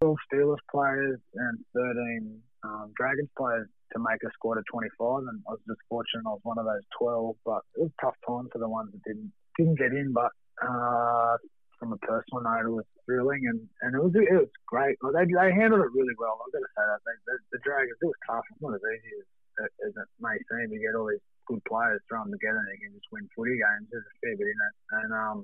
[0.00, 5.42] 12 Steelers players and 13 um, Dragons players to make a squad of 25, and
[5.48, 7.36] I was just fortunate I was one of those 12.
[7.44, 10.12] But it was tough time for the ones that didn't didn't get in.
[10.12, 10.30] But
[10.62, 11.36] uh,
[11.78, 14.96] from a personal note, it was thrilling and, and it was it was great.
[15.02, 16.38] They they handled it really well.
[16.38, 18.46] I've got to say that they, the, the Dragons it was tough.
[18.52, 20.70] It's not as easy as, as it may seem.
[20.70, 23.88] You get all these good players thrown together and you can just win footy games.
[23.90, 25.38] There's a fair bit in it, and um,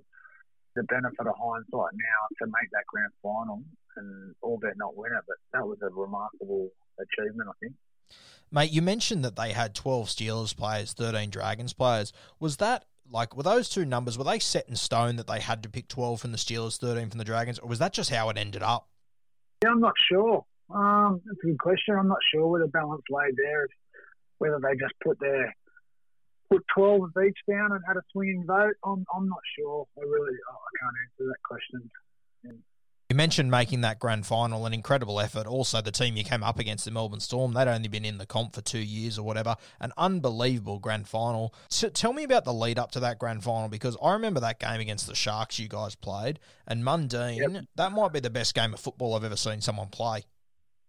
[0.76, 3.62] the benefit of hindsight now to make that grand final
[3.96, 6.68] and all albeit not win it, but that was a remarkable
[7.00, 7.74] achievement, I think.
[8.52, 12.12] Mate, you mentioned that they had 12 Steelers players, 13 Dragons players.
[12.38, 15.62] Was that like were those two numbers were they set in stone that they had
[15.62, 18.28] to pick 12 from the Steelers, 13 from the Dragons, or was that just how
[18.30, 18.88] it ended up?
[19.64, 20.44] Yeah, I'm not sure.
[20.74, 21.96] Um, that's a good question.
[21.98, 23.66] I'm not sure where the balance lay there.
[24.38, 25.54] Whether they just put their
[26.50, 28.74] put 12 of each down and had a swinging vote.
[28.84, 29.86] I'm, I'm not sure.
[29.98, 31.90] I really I can't answer that question.
[33.08, 35.46] You mentioned making that grand final an incredible effort.
[35.46, 38.26] Also, the team you came up against, the Melbourne Storm, they'd only been in the
[38.26, 39.54] comp for two years or whatever.
[39.80, 41.54] An unbelievable grand final.
[41.68, 44.58] So tell me about the lead up to that grand final because I remember that
[44.58, 47.36] game against the Sharks you guys played, and Mundine.
[47.36, 47.64] Yep.
[47.76, 50.24] That might be the best game of football I've ever seen someone play.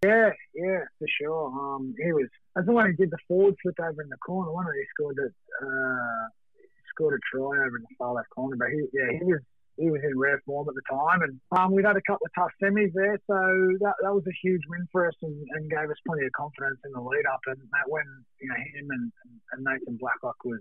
[0.04, 1.46] Yeah, yeah, for sure.
[1.46, 2.28] Um, he was.
[2.58, 4.50] That's the one who did the forward flip over in the corner.
[4.50, 6.26] One of he scored a uh,
[6.90, 8.58] scored a try over in the far left corner.
[8.58, 9.46] But he, yeah, he was
[9.78, 12.34] he was in rare form at the time, and um, we'd had a couple of
[12.34, 13.38] tough semis there, so
[13.78, 16.82] that, that was a huge win for us and, and gave us plenty of confidence
[16.82, 17.38] in the lead up.
[17.46, 18.02] And that when
[18.42, 19.06] you know him and,
[19.54, 20.58] and Nathan Blacklock was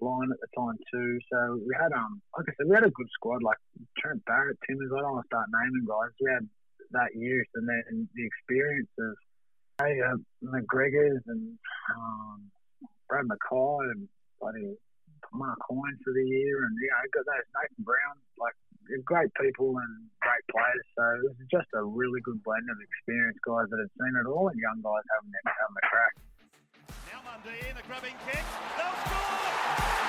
[0.00, 2.96] flying at the time too, so we had um like I said, we had a
[2.96, 3.60] good squad like
[4.00, 4.96] Trent Barrett, Timmins.
[4.96, 6.16] I don't want to start naming guys.
[6.24, 6.48] We had
[6.96, 9.12] that youth and then the experience of
[9.78, 11.58] hey, uh, McGregor's and
[11.94, 12.50] um,
[13.08, 14.08] Brad Mackay and
[14.40, 14.76] bloody
[15.32, 18.54] Mark Hines for the year, and yeah, I got those Nathan Brown, like
[19.04, 20.86] great people and great players.
[20.94, 24.30] So it was just a really good blend of experienced guys that had seen it
[24.30, 26.14] all and young guys having their, having a crack.
[27.10, 28.44] Now Mundine, a grabbing kick,
[28.78, 30.03] they'll score.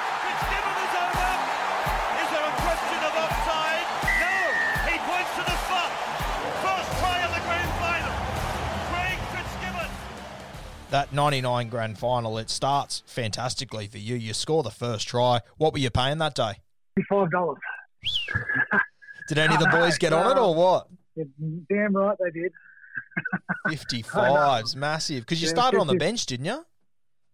[10.92, 14.16] That 99 grand final, it starts fantastically for you.
[14.16, 15.42] You score the first try.
[15.58, 16.54] What were you paying that day?
[17.12, 17.30] $5.
[19.28, 20.88] did any of the boys get on it or what?
[21.70, 22.52] Damn right they did.
[23.68, 25.22] 55's massive.
[25.22, 26.66] Because you started on the bench, didn't you?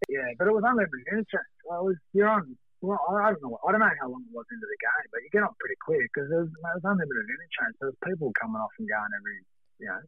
[0.10, 1.52] Yeah, but it was unlimited interest.
[1.72, 3.60] I was, you're on, well, I don't know.
[3.68, 5.78] I don't know how long it was into the game, but you get on pretty
[5.86, 7.76] quick because there was, there was unlimited interchange.
[7.78, 9.38] So there's people coming off and going every,
[9.80, 10.02] you know,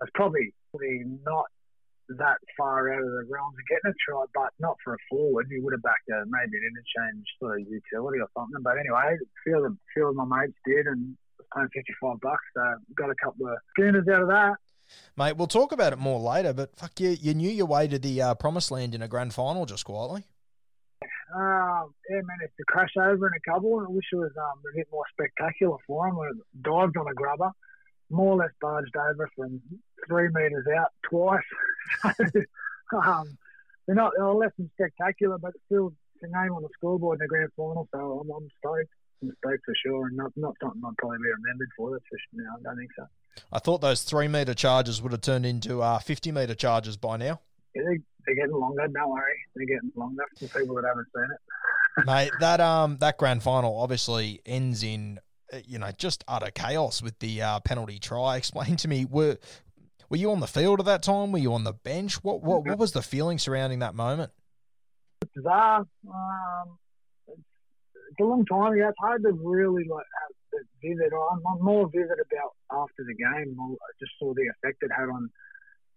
[0.00, 1.46] that's probably, probably not
[2.08, 5.48] that far out of the realms of getting a try, but not for a forward.
[5.50, 8.62] You would have backed a maybe an interchange sort of utility or something.
[8.62, 12.44] But anyway, a few of, few of my mates did, and was paying 55 bucks.
[12.54, 12.62] So
[12.94, 14.56] got a couple of schooners out of that.
[15.16, 17.98] Mate, we'll talk about it more later, but fuck you, you knew your way to
[17.98, 20.24] the uh, promised land in a grand final just quietly.
[21.34, 24.60] Um, yeah, managed to crash over in a couple, and I wish it was um,
[24.72, 26.16] a bit more spectacular for him.
[26.18, 26.30] I
[26.62, 27.50] dived on a grubber,
[28.10, 29.60] more or less barged over from
[30.06, 31.42] three metres out twice.
[32.92, 33.36] um,
[33.86, 37.28] they're not they're less than spectacular, but still the name on the scoreboard in the
[37.28, 37.88] grand final.
[37.92, 38.90] So I'm, I'm stoked.
[39.22, 41.92] I'm stoked for sure, and not not something I'd probably be remembered for.
[41.92, 42.44] That's for sure.
[42.44, 43.06] No, I don't think so.
[43.52, 47.18] I thought those three metre charges would have turned into uh, 50 metre charges by
[47.18, 47.40] now.
[47.74, 48.88] Yeah, they, they're getting longer.
[48.88, 51.40] Don't worry, they're getting longer for people that haven't seen it.
[52.06, 55.18] Mate, that um that grand final obviously ends in
[55.52, 58.36] uh, you know just utter chaos with the uh, penalty try.
[58.38, 59.38] Explain to me were
[60.08, 61.32] were you on the field at that time?
[61.32, 62.22] Were you on the bench?
[62.22, 64.32] What what, what was the feeling surrounding that moment?
[65.22, 65.86] It's bizarre.
[66.08, 66.78] Um,
[67.28, 67.40] it's,
[68.10, 68.88] it's a long time ago.
[68.88, 71.12] It's hard to really like have vivid.
[71.12, 73.56] I'm, I'm more vivid about after the game.
[73.60, 75.30] I just saw the effect it had on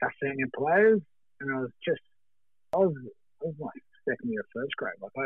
[0.01, 1.01] our senior players,
[1.41, 2.01] and I was just
[2.73, 2.93] I was
[3.41, 4.99] I was like second year first grade.
[5.01, 5.21] Like I,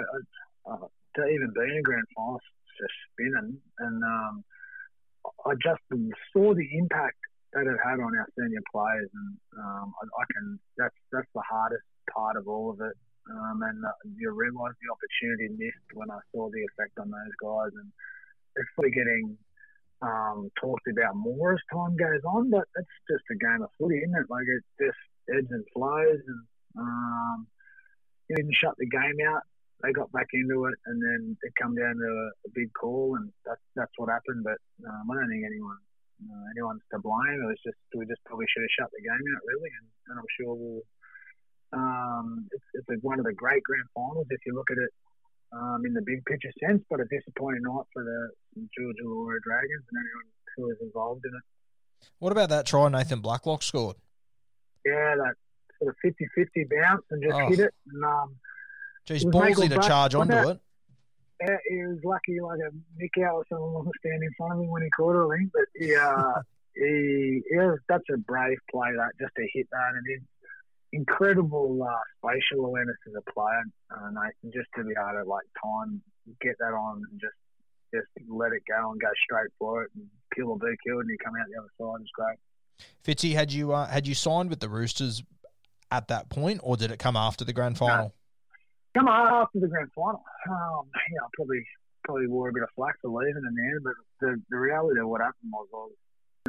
[0.70, 2.40] I uh, to even be in a grand final,
[2.80, 4.44] just spinning, and um,
[5.46, 5.82] I just
[6.34, 7.18] saw the impact
[7.54, 10.60] that it had on our senior players, and um, I, I, can.
[10.78, 12.98] That's that's the hardest part of all of it.
[13.30, 17.36] Um, and uh, you realise the opportunity missed when I saw the effect on those
[17.40, 17.90] guys, and
[18.56, 19.38] it's probably getting
[20.02, 22.50] um, talked about more as time goes on.
[22.50, 24.28] But it's just a game of footy, isn't it?
[24.30, 26.42] Like it just ebbs and flows, and
[26.78, 27.48] um,
[28.30, 29.44] you didn't shut the game out
[29.84, 33.16] they got back into it, and then it come down to a, a big call,
[33.20, 34.44] and that's that's what happened.
[34.44, 35.78] But um, I don't think anyone
[36.30, 37.40] uh, anyone's to blame.
[37.44, 40.16] It was just we just probably should have shut the game out really, and, and
[40.20, 40.82] I'm sure we'll.
[41.74, 44.92] Um, it's, it's one of the great grand finals if you look at it
[45.52, 48.30] um, in the big picture sense, but a disappointing night for the
[48.78, 52.08] George Illawarra Dragons and anyone who was involved in it.
[52.20, 53.96] What about that try Nathan Blacklock scored?
[54.86, 55.34] Yeah, that
[55.80, 57.48] sort of 50-50 bounce and just Oh.
[57.50, 57.74] hit it.
[57.92, 58.36] And, um,
[59.06, 60.60] Geez, It ballsy to charge onto it?
[61.42, 64.60] Yeah, he was lucky like a Nick out or someone wasn't standing in front of
[64.60, 65.52] him when he caught it, I think.
[65.52, 66.34] But he, uh,
[66.76, 69.92] he, he was, that's a brave play, that just to hit that.
[69.96, 70.22] And his
[70.94, 75.46] incredible uh, spatial awareness as a player, uh, Nathan, just to be able to like
[75.62, 76.02] time,
[76.42, 77.34] get that on and just
[77.94, 81.12] just let it go and go straight for it and kill or be killed and
[81.12, 82.02] he come out the other side.
[82.02, 82.38] It's great.
[83.06, 85.24] Fitzy, had you uh, had you signed with the Roosters
[85.92, 88.14] at that point, or did it come after the grand final?
[88.94, 90.22] Come on, after the grand final.
[90.50, 91.66] Um, yeah, I probably
[92.04, 95.00] probably wore a bit of flack for leaving in the end, but the, the reality
[95.00, 95.96] of what happened was I was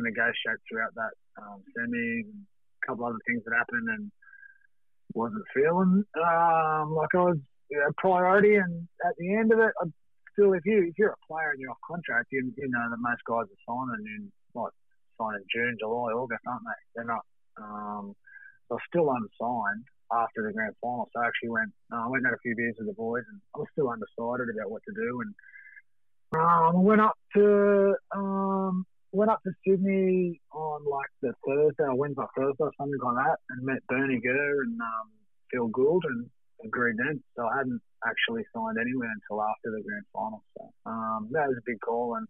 [0.02, 2.42] negotiate throughout that um, semi and
[2.82, 4.10] a couple other things that happened and
[5.14, 7.38] wasn't feeling um, like I was
[7.70, 8.56] you know, priority.
[8.56, 9.86] And at the end of it, I
[10.34, 12.98] still, if you if you're a player and you're off contract, you, you know that
[12.98, 14.74] most guys are signing in like
[15.16, 16.80] signing June, July, August, aren't they?
[16.94, 17.24] They're not.
[17.56, 18.12] Um,
[18.68, 21.08] was still unsigned after the grand final.
[21.12, 23.24] So I actually went, uh, I went and had a few beers with the boys,
[23.28, 25.22] and I was still undecided about what to do.
[25.22, 25.34] And
[26.34, 32.26] um, went up to um, went up to Sydney on like the Thursday or Wednesday,
[32.36, 35.06] Thursday, something like that, and met Bernie Gurr and um,
[35.52, 36.26] Phil Gould and
[36.64, 37.22] agreed then.
[37.36, 40.42] So I hadn't actually signed anywhere until after the grand final.
[40.58, 42.26] So um, that was a big call, and,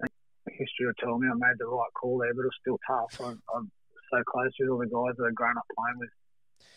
[0.00, 0.10] and
[0.46, 3.12] history will tell me I made the right call there, but it was still tough.
[3.20, 3.70] I, I'm
[4.10, 6.10] so close with all the guys that I've grown up playing with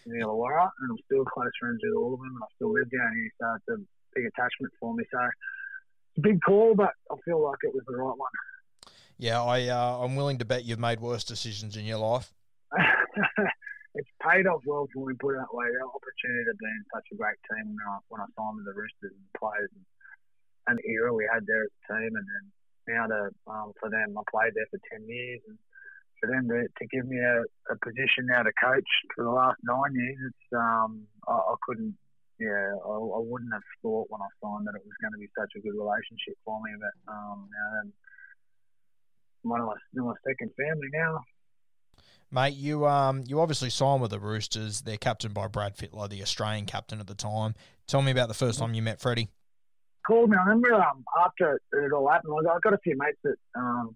[0.06, 2.74] in the Illawarra, and I'm still close friends with all of them, and I still
[2.74, 3.78] live down here, so it's a
[4.16, 5.04] big attachment for me.
[5.12, 8.36] So it's a big call, but I feel like it was the right one.
[9.18, 12.32] Yeah, I uh, I'm willing to bet you've made worse decisions in your life.
[13.96, 15.68] it's paid off well for me, put it that way.
[15.68, 18.66] The opportunity to be in such a great team when I, when I signed with
[18.66, 19.86] the Roosters and players and,
[20.72, 22.44] and the era we had there as a team, and then
[22.88, 25.60] now to um, for them, I played there for ten years, and
[26.20, 29.58] for them to, to give me a, a position now to coach for the last
[29.64, 31.96] nine years, it's um, I, I couldn't.
[32.40, 35.28] Yeah, I, I wouldn't have thought when I signed that it was going to be
[35.38, 36.72] such a good relationship for me.
[36.80, 37.92] But um, now then,
[39.42, 41.20] one of my, my second family now.
[42.32, 44.82] Mate, you um you obviously signed with the Roosters.
[44.82, 47.56] They're captained by Brad Fittler, the Australian captain at the time.
[47.88, 49.30] Tell me about the first time you met Freddie.
[50.10, 50.38] called me.
[50.38, 53.96] I remember um, after it all happened, I got a few mates that um,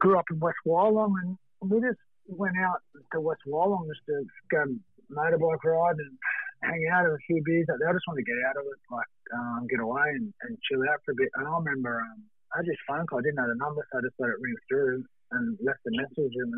[0.00, 1.36] grew up in West Wyalong, and
[1.70, 2.80] we just went out
[3.12, 4.64] to West Wyalong just to go
[5.10, 6.18] motorbike ride and
[6.62, 7.88] hang out, have a few beers there.
[7.88, 10.82] I just wanted to get out of it, like um, get away and, and chill
[10.90, 11.28] out for a bit.
[11.34, 12.22] And I remember um,
[12.54, 13.20] I just phone call.
[13.20, 15.92] I didn't know the number, so I just let it ring through and left a
[15.92, 16.34] message.
[16.36, 16.52] And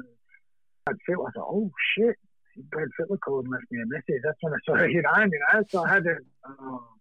[0.85, 2.16] Brad Fittler, I thought, oh shit,
[2.70, 4.22] Brad Fittler called and left me a message.
[4.24, 5.62] That's when I sort of hit home, you know.
[5.70, 6.16] So I had to.
[6.46, 7.00] Um,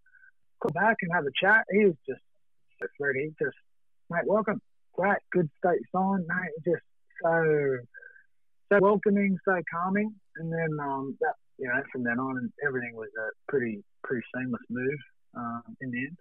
[0.62, 1.65] come back and have a chat.
[1.71, 2.21] He was just
[2.97, 3.56] Freddie, just
[4.10, 4.62] mate, welcome,
[4.93, 6.52] great, good state sign, mate.
[6.65, 6.84] Just
[7.23, 7.78] so
[8.71, 13.10] so welcoming, so calming, and then um, that you know from then on, everything was
[13.17, 14.99] a pretty pretty seamless move
[15.36, 16.17] um, in the end.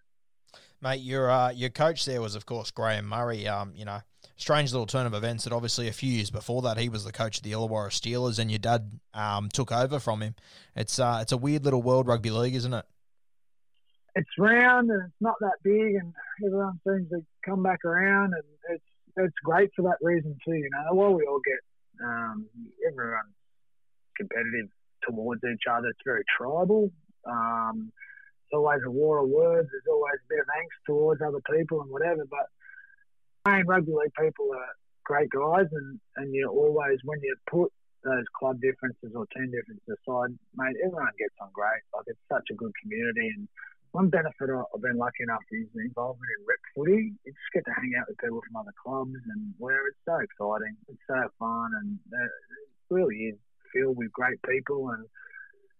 [0.80, 3.46] Mate, your uh, your coach there was of course Graham Murray.
[3.46, 4.00] Um, you know,
[4.36, 7.12] strange little turn of events that obviously a few years before that he was the
[7.12, 10.34] coach of the Illawarra Steelers, and your dad um took over from him.
[10.74, 12.84] It's uh it's a weird little world rugby league, isn't it?
[14.18, 16.12] It's round and it's not that big, and
[16.44, 18.42] everyone seems to come back around, and
[18.74, 20.58] it's it's great for that reason too.
[20.64, 21.60] You know, while we all get
[22.04, 22.46] um,
[22.88, 23.38] everyone's
[24.16, 24.68] competitive
[25.06, 26.90] towards each other, it's very tribal.
[27.24, 27.92] Um,
[28.42, 29.68] it's always a war of words.
[29.70, 32.24] There's always a bit of angst towards other people and whatever.
[32.28, 32.46] But
[33.44, 34.72] playing rugby league people are
[35.04, 37.70] great guys, and, and you always, when you put
[38.04, 41.82] those club differences or team differences aside, mate, everyone gets on great.
[41.94, 43.30] Like, it's such a good community.
[43.36, 43.48] And
[43.92, 47.14] one benefit I've been lucky enough is the involvement in rep footy.
[47.24, 50.20] You just get to hang out with people from other clubs and where it's so
[50.20, 50.76] exciting.
[50.88, 53.38] It's so fun and uh, it really is
[53.72, 55.04] filled with great people and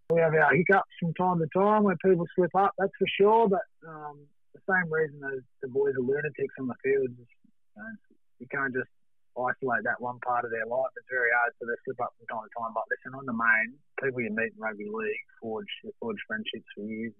[0.08, 3.44] we have our hiccups from time to time where people slip up, that's for sure.
[3.44, 4.24] But um,
[4.56, 7.28] the same reason as the boys are lunatics on the field, you,
[7.76, 7.92] know,
[8.40, 8.88] you can't just
[9.36, 10.88] isolate that one part of their life.
[10.96, 12.72] It's very hard, so they slip up from time to time.
[12.72, 15.68] But listen, on the main, people you meet in rugby league forge
[16.00, 17.12] forge friendships for years.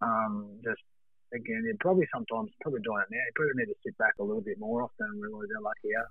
[0.00, 0.80] Um, just
[1.32, 3.18] again, you probably sometimes probably doing it now.
[3.18, 5.88] You probably need to sit back a little bit more often and realise how lucky
[5.88, 6.10] you are.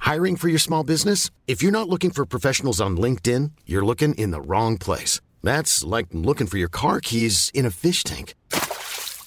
[0.00, 1.30] Hiring for your small business?
[1.46, 5.20] If you're not looking for professionals on LinkedIn, you're looking in the wrong place.
[5.42, 8.34] That's like looking for your car keys in a fish tank.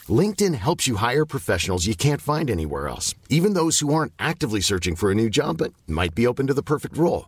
[0.08, 4.62] LinkedIn helps you hire professionals you can't find anywhere else, even those who aren't actively
[4.62, 7.28] searching for a new job but might be open to the perfect role.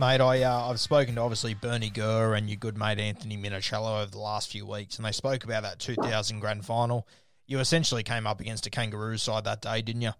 [0.00, 4.00] Mate, I, uh, I've spoken to obviously Bernie Gurr and your good mate Anthony Minichiello
[4.00, 7.06] over the last few weeks, and they spoke about that 2000 grand final.
[7.46, 10.12] You essentially came up against a kangaroo side that day, didn't you?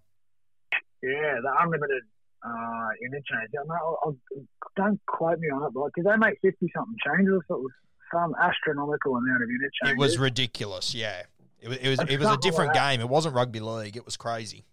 [1.01, 2.03] Yeah, the unlimited
[2.45, 3.49] uh, interchange.
[3.59, 4.41] I know, I, I,
[4.75, 7.41] don't quote me on it, but did they make 50 something changes?
[7.49, 7.71] It was
[8.13, 9.93] some astronomical amount of interchanges.
[9.93, 11.23] It was ridiculous, yeah.
[11.59, 13.01] It was, it was, it was a different like game.
[13.01, 13.97] It wasn't rugby league.
[13.97, 14.63] It was crazy.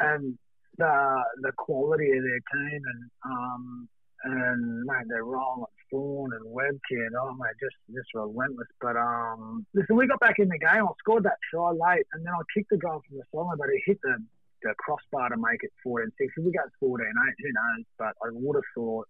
[0.00, 0.36] and
[0.78, 3.88] the the quality of their team and um
[4.26, 7.08] and mate, they're rolling Thorn and Webcke.
[7.20, 8.68] Oh mate, just just relentless.
[8.80, 10.84] But um, listen, we got back in the game.
[10.84, 13.68] I scored that try late, and then I kicked the goal from the sideline, but
[13.68, 14.18] it hit the
[14.62, 16.08] the crossbar to make it 14-6.
[16.18, 17.84] If we got 14-8, who knows?
[17.98, 19.06] But I would have thought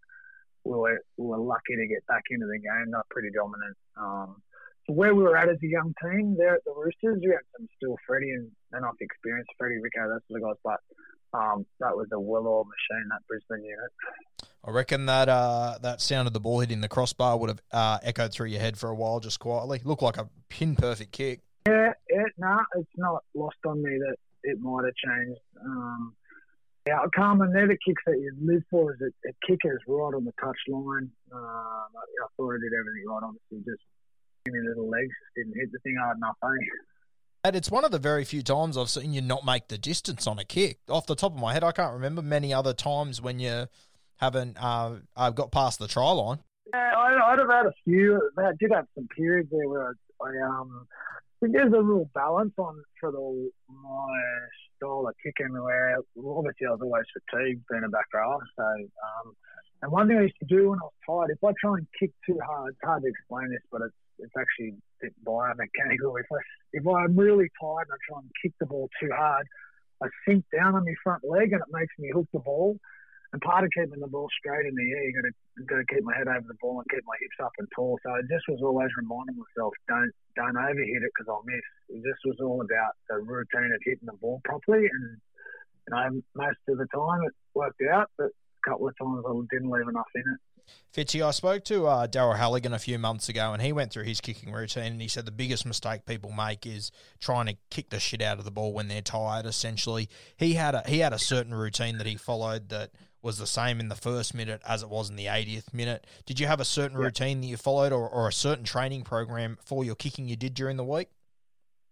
[0.64, 2.90] we were, we were lucky to get back into the game.
[2.90, 3.76] They're pretty dominant.
[3.96, 4.42] Um,
[4.86, 7.46] so where we were at as a young team there at the Roosters, we had
[7.56, 9.48] some still Freddie and enough experience.
[9.58, 10.60] Freddie, Rico, those sort of guys.
[10.62, 13.92] But um, that was a well-oiled machine, that Brisbane unit.
[14.66, 17.98] I reckon that uh, that sound of the ball hitting the crossbar would have uh,
[18.02, 19.80] echoed through your head for a while, just quietly.
[19.84, 21.40] Looked like a pin perfect kick.
[21.68, 25.40] Yeah, yeah, no, it's not lost on me that it might have changed.
[25.64, 26.14] Um,
[26.86, 28.94] yeah, Carmen, they're the kicks that you live for.
[28.94, 31.10] Is a, a kickers right on the touch line.
[31.32, 33.22] Um, I, I thought I did everything right.
[33.22, 33.82] Obviously, just
[34.48, 36.36] any little legs just didn't hit the thing hard enough.
[36.44, 36.48] Eh?
[37.44, 40.26] And it's one of the very few times I've seen you not make the distance
[40.26, 40.80] on a kick.
[40.88, 43.68] Off the top of my head, I can't remember many other times when you
[44.18, 46.38] haven't uh, uh, got past the try line.
[46.72, 48.20] Yeah, I, I'd have had a few.
[48.38, 50.86] I did have some periods there where I, I um,
[51.40, 54.18] think there's a little balance on for the my
[54.76, 58.40] style of kicking where obviously I was always fatigued being a back rower.
[58.56, 59.36] So um,
[59.82, 61.86] and one thing I used to do when I was tired, if I try and
[61.98, 66.18] kick too hard, it's hard to explain this, but it's it's actually a bit biomechanical.
[66.18, 66.40] If I
[66.72, 69.46] if I'm really tired and I try and kick the ball too hard,
[70.02, 72.78] I sink down on my front leg and it makes me hook the ball.
[73.42, 75.34] Part of keeping the ball straight in the air, you got to
[75.64, 77.98] got to keep my head over the ball and keep my hips up and tall.
[78.02, 81.66] So I just was always reminding myself, don't don't overhit it because I'll miss.
[81.88, 86.22] It just was all about the routine of hitting the ball properly, and you know
[86.34, 89.88] most of the time it worked out, but a couple of times I didn't leave
[89.88, 90.40] enough in it.
[90.92, 94.04] Fitzy, I spoke to uh, Daryl Halligan a few months ago, and he went through
[94.04, 97.90] his kicking routine, and he said the biggest mistake people make is trying to kick
[97.90, 99.46] the shit out of the ball when they're tired.
[99.46, 102.90] Essentially, he had a he had a certain routine that he followed that
[103.22, 106.06] was the same in the first minute as it was in the 80th minute.
[106.26, 109.58] Did you have a certain routine that you followed, or, or a certain training program
[109.64, 111.08] for your kicking you did during the week?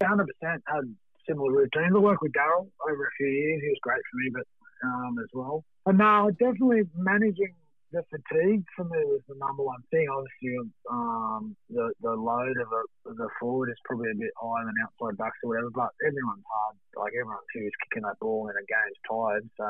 [0.03, 0.95] 100% had
[1.29, 1.93] similar routines.
[1.95, 3.63] I worked with Daryl over a few years.
[3.63, 4.47] He was great for me, but
[4.87, 5.65] um, as well.
[5.87, 7.55] And no, definitely managing
[7.93, 10.07] the fatigue for me was the number one thing.
[10.11, 10.59] Obviously,
[10.91, 14.75] um, the the load of, a, of the forward is probably a bit higher than
[14.83, 15.71] outside backs or whatever.
[15.71, 16.77] But everyone's hard.
[16.99, 19.47] Like everyone who's kicking that ball in a game's tired.
[19.57, 19.67] So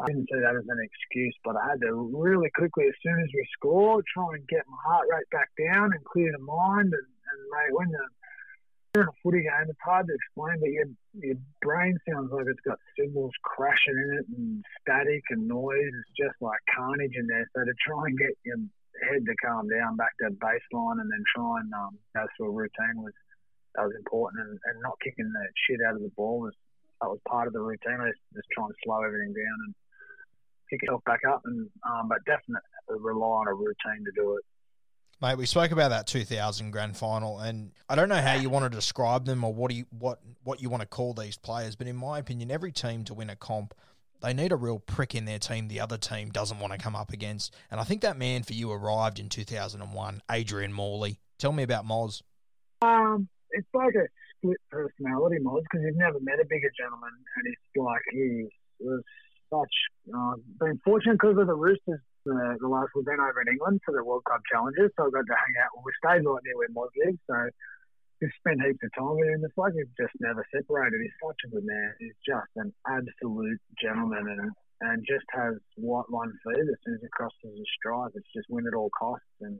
[0.00, 1.34] I didn't see that as an excuse.
[1.44, 4.78] But I had to really quickly, as soon as we score, try and get my
[4.86, 6.92] heart rate back down and clear the mind.
[6.94, 10.86] And, and mate, when you're in a footy game, it's hard to explain, but your
[11.18, 15.90] your brain sounds like it's got cymbals crashing in it and static and noise.
[15.90, 17.46] It's just like carnage in there.
[17.54, 18.58] So to try and get your
[19.10, 22.54] head to calm down back to baseline and then try and um, go through a
[22.54, 23.14] routine was
[23.74, 24.46] that was important.
[24.46, 26.54] And, and not kicking the shit out of the ball was
[27.02, 27.98] that was part of the routine.
[28.00, 29.74] I just, just try and slow everything down and
[30.70, 31.42] pick yourself back up.
[31.44, 34.44] And um, but definitely rely on a routine to do it.
[35.20, 38.70] Mate, we spoke about that 2000 grand final, and I don't know how you want
[38.70, 41.74] to describe them or what do you, what what you want to call these players,
[41.74, 43.74] but in my opinion, every team to win a comp,
[44.22, 46.94] they need a real prick in their team the other team doesn't want to come
[46.94, 47.52] up against.
[47.68, 51.18] And I think that man for you arrived in 2001, Adrian Morley.
[51.38, 52.22] Tell me about Moz.
[52.80, 54.06] Um, it's like a
[54.36, 58.48] split personality, Moz, because you've never met a bigger gentleman, and it's like he
[58.78, 59.02] was
[59.50, 59.74] such.
[60.08, 62.00] Uh, been fortunate because of the Roosters.
[62.28, 65.10] Uh, the last we've been over in England for the World Cup challenges, so I
[65.10, 65.72] got to hang out.
[65.80, 67.36] We stayed right near where Moz lives, so
[68.20, 69.44] we've spent heaps of time with him.
[69.44, 71.00] It's like we've just never separated.
[71.00, 71.88] He's such a good man.
[71.96, 77.02] He's just an absolute gentleman, and and just has white line feet as soon as
[77.02, 78.12] he crosses his stride.
[78.14, 79.58] It's just win at all costs, and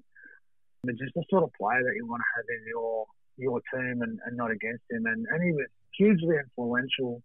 [0.85, 3.07] it's just the sort of player that you want to have in your
[3.39, 5.07] your team and, and not against him.
[5.07, 7.23] And, and he was hugely influential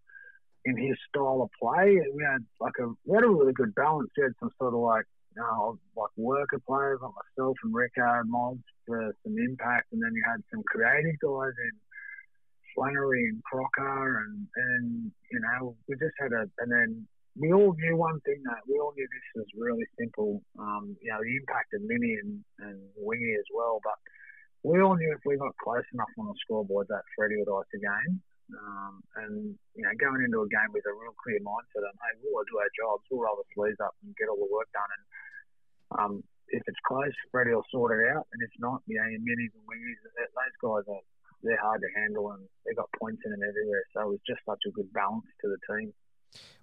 [0.66, 1.99] in his style of play.
[2.14, 4.09] We had like a we had a really good balance.
[4.18, 5.05] We had some sort of like
[5.36, 10.11] you know, like worker players like myself and Rico Moz for some impact, and then
[10.14, 11.74] you had some creative guys in
[12.76, 17.74] Flannery and Crocker, and and you know we just had a and then we all
[17.74, 20.41] knew one thing that we all knew this was really simple.
[20.59, 23.97] Um, you know, the impact of Mini and, and Wingy as well, but
[24.61, 27.66] we all knew if we got close enough on the scoreboard that Freddie would ice
[27.74, 28.22] the game.
[28.55, 29.33] Um, and
[29.75, 32.57] you know, going into a game with a real clear mindset of, hey, we'll do
[32.61, 34.91] our jobs, we'll roll the sleeves up and get all the work done.
[34.93, 35.03] And
[35.97, 36.13] um,
[36.49, 39.53] if it's close, Freddie will sort it out, and if not, you know, your minis
[39.53, 41.03] and wingies, those guys are
[41.43, 43.83] they're hard to handle, and they've got points in them everywhere.
[43.93, 45.93] So it was just such a good balance to the team.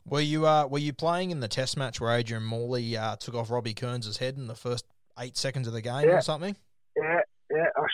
[0.07, 3.35] Were you uh, were you playing in the Test match where Adrian Morley uh, took
[3.35, 4.85] off Robbie Kearns' head in the first
[5.19, 6.17] eight seconds of the game yeah.
[6.17, 6.57] or something?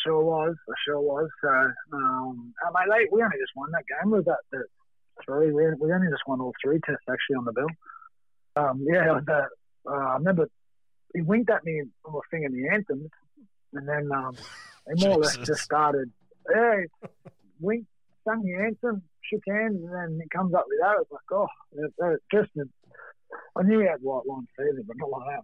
[0.06, 0.54] I sure was.
[0.68, 1.28] I sure was.
[1.42, 1.48] So,
[1.92, 4.10] um, uh, mate, late, we only just won that game.
[4.10, 4.64] We got the
[5.24, 5.52] three.
[5.52, 7.68] We, we only just won all three tests actually on the bill.
[8.56, 10.48] Um, yeah, was, uh, I remember
[11.14, 13.08] he winked at me on my finger in the anthem,
[13.72, 14.36] and then um,
[14.94, 16.10] he more or less just started.
[16.52, 16.86] Hey,
[17.60, 17.86] wink,
[18.24, 20.96] sung the anthem, shook hands, and then he comes up with that.
[21.00, 22.50] It's like, oh, that, that just.
[23.56, 25.40] I knew he had white line fever, but not like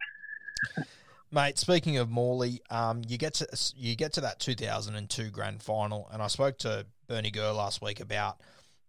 [0.77, 0.87] that.
[1.35, 6.07] Mate, speaking of Morley, um, you get to you get to that 2002 grand final,
[6.13, 8.39] and I spoke to Bernie Gurr last week about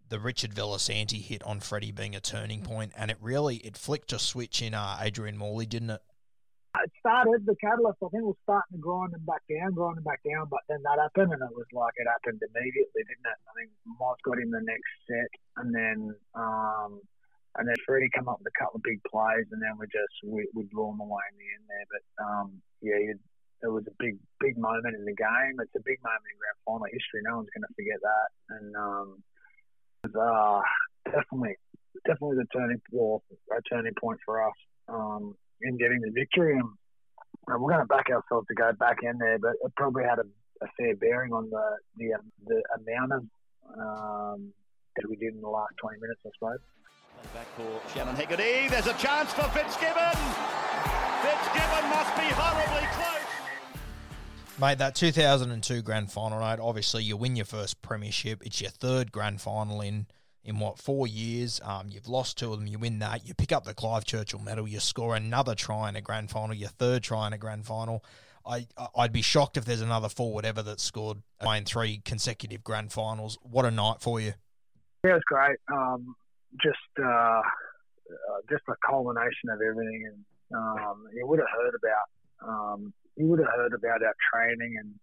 [0.10, 4.12] the Richard Villasanti hit on Freddie being a turning point, and it really it flicked
[4.12, 6.02] a switch in uh, Adrian Morley, didn't it?
[6.84, 8.00] It started the catalyst.
[8.04, 10.68] I think it was starting to grind him back down, grind him back down, but
[10.68, 13.40] then that happened, and it was like it happened immediately, didn't it?
[13.48, 15.32] I think Moz got him the next set,
[15.64, 17.00] and then um,
[17.56, 20.16] and then Freddie come up with a couple of big plays, and then we just
[20.26, 21.88] we, we blew them away in the end there.
[21.90, 22.48] But um,
[22.82, 23.00] yeah,
[23.64, 25.56] it was a big big moment in the game.
[25.62, 27.22] It's a big moment in grand final history.
[27.24, 28.30] No one's going to forget that.
[28.58, 29.08] And um,
[30.04, 30.62] it was, uh,
[31.08, 31.56] definitely
[32.06, 33.24] definitely the turning well,
[33.54, 34.58] a turning point for us
[34.90, 36.58] um, in getting the victory.
[36.58, 36.68] And,
[37.48, 40.20] and we're going to back ourselves to go back in there, but it probably had
[40.20, 40.28] a,
[40.64, 41.66] a fair bearing on the
[41.98, 42.18] the,
[42.50, 43.24] the amount of
[43.78, 44.54] um,
[44.96, 46.60] that we did in the last 20 minutes, I suppose.
[47.32, 48.68] Back for Shannon Hegarty.
[48.70, 50.18] There's a chance for Fitzgibbon.
[51.22, 53.14] Fitzgibbon must be horribly close.
[54.60, 58.44] Mate, that 2002 grand final night, obviously you win your first premiership.
[58.46, 60.08] It's your third grand final in,
[60.44, 61.62] in what, four years.
[61.64, 62.68] Um, you've lost two of them.
[62.68, 63.28] You win that.
[63.28, 64.68] You pick up the Clive Churchill medal.
[64.68, 68.04] You score another try in a grand final, your third try in a grand final.
[68.46, 72.92] I, I'd be shocked if there's another forward ever that scored in three consecutive grand
[72.92, 73.38] finals.
[73.42, 74.34] What a night for you.
[75.04, 75.58] Yeah, it was great.
[75.72, 76.16] Um,
[76.62, 77.42] just uh,
[78.14, 80.10] uh, just a culmination of everything.
[80.12, 80.20] And
[80.54, 82.08] um, you would have heard about
[82.44, 84.94] um, you would have heard about our training and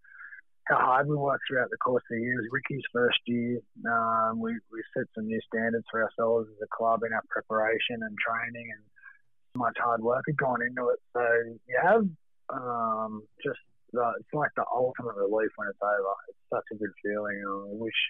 [0.64, 2.34] how hard we worked throughout the course of the year.
[2.34, 3.59] It was Ricky's first year.
[3.88, 8.03] Um, we we set some new standards for ourselves as a club in our preparation
[8.03, 8.82] and training, and
[9.57, 11.01] much hard work had gone into it.
[11.12, 11.22] So
[11.66, 12.07] you have
[12.53, 13.59] um, just
[13.92, 16.14] the, it's like the ultimate relief when it's over.
[16.28, 17.42] It's such a good feeling.
[17.46, 18.01] I wish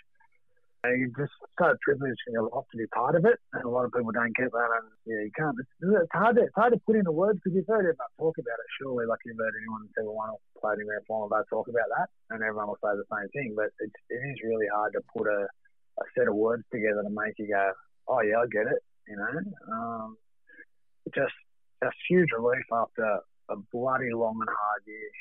[0.89, 3.93] you just so privileged your life to be part of it, and a lot of
[3.93, 4.71] people don't get that.
[4.81, 5.57] And yeah, you can't.
[5.61, 8.37] It's, it's hard to it's hard to put into words because you've heard everyone talk
[8.41, 8.69] about it.
[8.81, 11.89] Surely, like you've heard anyone say, "Well, one played in their final about talk about
[12.01, 13.53] that," and everyone will say the same thing.
[13.53, 15.45] But it's it is really hard to put a,
[16.01, 17.77] a set of words together to make you go,
[18.09, 19.37] "Oh yeah, I get it." You know,
[19.77, 20.17] um,
[21.13, 21.37] just
[21.85, 23.21] just huge relief after
[23.53, 25.13] a bloody long and hard year.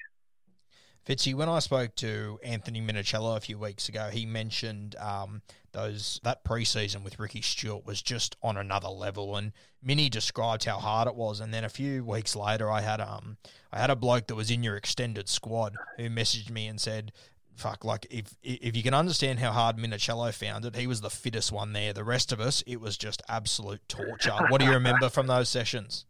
[1.06, 5.41] Fitzy, when I spoke to Anthony Minichiello a few weeks ago, he mentioned um,
[5.72, 10.78] those that preseason with Ricky Stuart was just on another level, and Mini described how
[10.78, 11.39] hard it was.
[11.39, 13.38] And then a few weeks later, I had um
[13.72, 17.12] I had a bloke that was in your extended squad who messaged me and said,
[17.56, 21.10] "Fuck, like if if you can understand how hard Minichiello found it, he was the
[21.10, 21.93] fittest one there.
[21.93, 25.50] The rest of us, it was just absolute torture." what do you remember from those
[25.50, 26.06] sessions?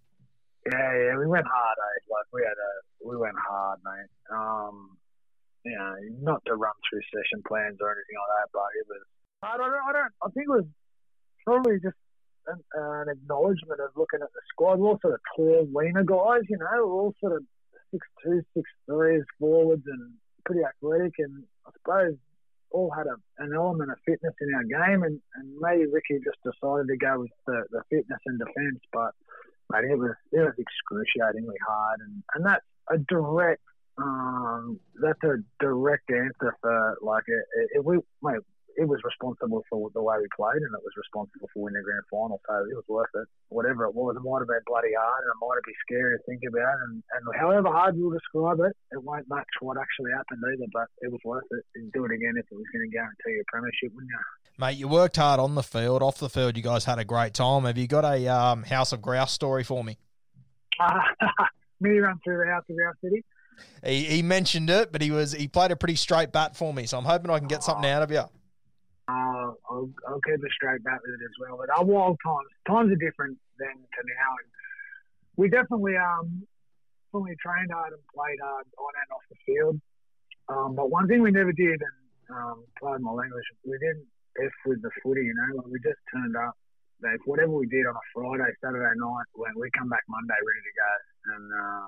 [0.66, 1.78] Yeah, yeah, we went hard.
[1.78, 2.04] Eh?
[2.10, 4.12] Like we had a we went hard, mate.
[4.30, 4.98] Um,
[5.66, 9.04] you know, not to run through session plans or anything like that, but it was.
[9.42, 9.74] I don't.
[9.74, 10.14] I don't.
[10.22, 10.70] I think it was
[11.44, 11.98] probably just
[12.48, 14.80] an, an acknowledgement of looking at the squad.
[14.80, 16.46] All sort of tall, leaner guys.
[16.48, 17.44] You know, all sort of
[17.92, 20.14] six two, six three forwards and
[20.46, 22.16] pretty athletic, and I suppose
[22.72, 26.38] all had a, an element of fitness in our game, and, and maybe Ricky just
[26.46, 29.18] decided to go with the, the fitness and defence, but
[29.72, 33.62] mate, it was it was excruciatingly hard, and and that's a direct
[33.98, 37.24] um, that's a direct answer for like
[37.76, 38.40] if we mate,
[38.80, 41.84] it was responsible for the way we played, and it was responsible for winning the
[41.84, 42.40] grand final.
[42.48, 43.28] So it was worth it.
[43.50, 46.16] Whatever it was, it might have been bloody hard, and it might have been scary
[46.16, 46.80] to think about.
[46.88, 50.72] And, and however hard you'll describe it, it won't match what actually happened either.
[50.72, 51.64] But it was worth it.
[51.76, 54.24] You'd do it again if it was going to guarantee you a premiership, wouldn't you?
[54.56, 56.00] Mate, you worked hard on the field.
[56.00, 57.68] Off the field, you guys had a great time.
[57.68, 59.98] Have you got a um, House of Grouse story for me?
[61.84, 63.24] Uh, me run through the House of Grouse City.
[63.84, 66.86] He, he mentioned it, but he was he played a pretty straight bat for me,
[66.86, 68.24] so I'm hoping I can get something out of you.
[69.10, 71.58] Uh, I'll, I'll keep a straight bat with it as well.
[71.58, 74.32] But our wild times, times are different than to now.
[74.38, 74.48] And
[75.36, 76.46] we definitely um,
[77.12, 79.82] fully trained hard and played hard on and off the field.
[80.48, 81.98] Um, but one thing we never did, and
[82.30, 84.06] um, pardon my language, we didn't
[84.46, 85.58] F with the footy, you know.
[85.58, 86.54] Like we just turned up.
[87.02, 90.64] Like whatever we did on a Friday, Saturday night, when we come back Monday ready
[90.64, 90.92] to go.
[91.26, 91.88] And uh,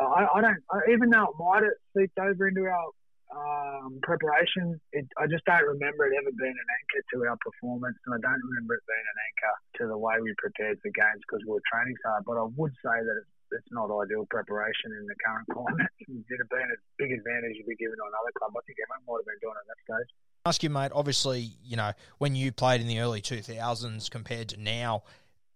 [0.00, 0.62] I, I don't.
[0.92, 2.88] Even though it might have seeped over into our
[3.28, 7.96] um, preparation, it, I just don't remember it ever being an anchor to our performance,
[8.06, 11.20] and I don't remember it being an anchor to the way we prepared for games
[11.26, 12.24] because we were training hard.
[12.24, 15.92] But I would say that it's, it's not ideal preparation in the current climate.
[16.04, 18.52] It would have been a big advantage you'd be given on another club.
[18.54, 20.10] I think everyone might have been doing it at that stage.
[20.46, 20.92] Ask you, mate.
[20.94, 25.02] Obviously, you know when you played in the early 2000s compared to now,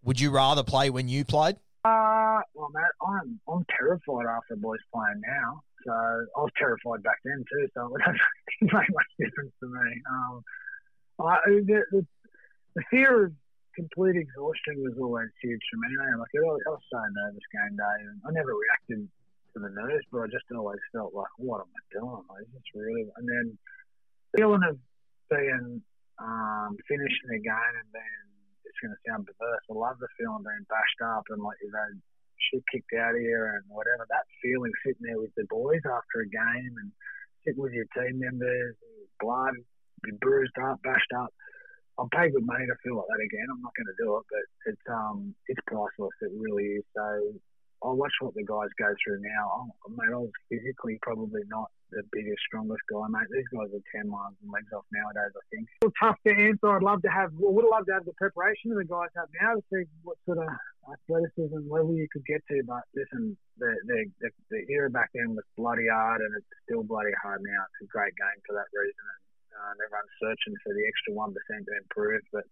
[0.02, 1.56] would you rather play when you played?
[1.84, 5.62] Uh, well, Matt, I'm I'm terrified after boys playing now.
[5.84, 7.66] So I was terrified back then too.
[7.74, 9.88] So it doesn't make much difference to me.
[10.06, 10.44] Um,
[11.18, 12.06] I, the, the,
[12.76, 13.32] the fear of
[13.74, 15.90] complete exhaustion was always huge for me.
[15.90, 16.22] Know?
[16.22, 19.08] Like I was, I was so nervous game day, and I never reacted
[19.54, 22.24] to the nerves, but I just always felt like, what am I doing?
[22.30, 23.10] Like, this really?
[23.16, 23.58] And then
[24.36, 24.78] feeling of
[25.28, 25.82] being
[26.18, 28.22] um, finishing the game and then
[28.72, 29.64] it's going to sound perverse.
[29.68, 31.92] I love the feeling being bashed up and like you've had
[32.48, 34.08] shit kicked out of you and whatever.
[34.08, 36.88] That feeling sitting there with the boys after a game and
[37.44, 38.80] sitting with your team members,
[39.20, 39.60] blood,
[40.00, 41.28] be bruised up, bashed up.
[42.00, 43.52] I'll pay good money to feel like that again.
[43.52, 46.16] I'm not going to do it, but it's um it's priceless.
[46.24, 46.86] It really is.
[46.96, 47.36] So
[47.82, 49.66] I watch what the guys go through now.
[49.66, 53.26] Oh, mate, I was physically probably not the biggest, strongest guy, mate.
[53.34, 55.66] These guys are 10 miles and legs off nowadays, I think.
[55.82, 56.70] It's tough to answer.
[56.70, 59.10] I'd love to have, well, would have loved to have the preparation that the guys
[59.18, 60.48] have now to see what sort of
[60.88, 62.62] athleticism level you could get to.
[62.64, 66.86] But listen, the, the, the, the era back then was bloody hard and it's still
[66.86, 67.60] bloody hard now.
[67.66, 69.04] It's a great game for that reason.
[69.52, 72.22] And uh, everyone's searching for the extra 1% to improve.
[72.30, 72.46] But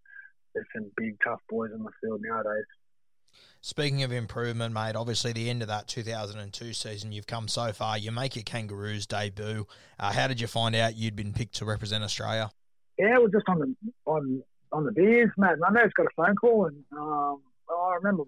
[0.53, 2.67] there's some big, tough boys on the field nowadays.
[3.61, 7.97] Speaking of improvement, mate, obviously the end of that 2002 season, you've come so far.
[7.97, 9.67] You make your Kangaroos debut.
[9.99, 12.49] Uh, how did you find out you'd been picked to represent Australia?
[12.97, 13.75] Yeah, was just on the
[14.05, 18.23] on on the beers, Matt Monday's got a phone call, and um, I remember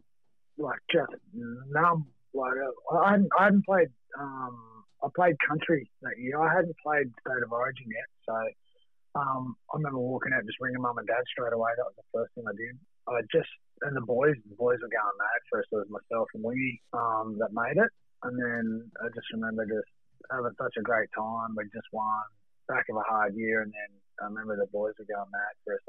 [0.58, 2.08] like just numb.
[2.34, 3.90] Like uh, I hadn't, I hadn't played.
[4.20, 6.40] Um, I played country that year.
[6.42, 10.82] I hadn't played state of origin yet, so um, I remember walking out, just ringing
[10.82, 11.72] mum and dad straight away.
[11.78, 12.78] That was the first thing I did.
[13.08, 13.50] I just
[13.84, 15.40] and the boys, the boys were going mad.
[15.52, 17.92] First, it was myself and Wingy um, that made it,
[18.24, 19.92] and then I just remember just
[20.32, 21.56] having such a great time.
[21.56, 22.24] We just won,
[22.68, 25.74] back of a hard year, and then I remember the boys were going mad for
[25.74, 25.82] us,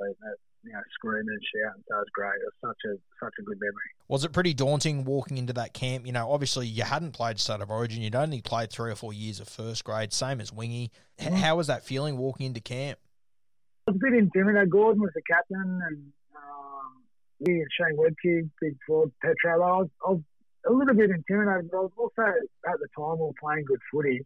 [0.64, 1.84] you know, screaming and shouting.
[1.88, 2.40] So it was great.
[2.40, 3.90] It was such a such a good memory.
[4.08, 6.06] Was it pretty daunting walking into that camp?
[6.06, 8.02] You know, obviously you hadn't played State of Origin.
[8.02, 10.90] You'd only played three or four years of first grade, same as Wingy.
[11.20, 11.34] Mm-hmm.
[11.36, 12.98] How was that feeling walking into camp?
[13.86, 14.70] It was a bit intimidating.
[14.70, 17.03] Gorden was the captain, and um,
[17.40, 19.62] me and Shane Webcke, big forward, Petro.
[19.62, 20.22] I was, I was
[20.66, 24.24] a little bit intimidated, but I was also at the time were playing good footy,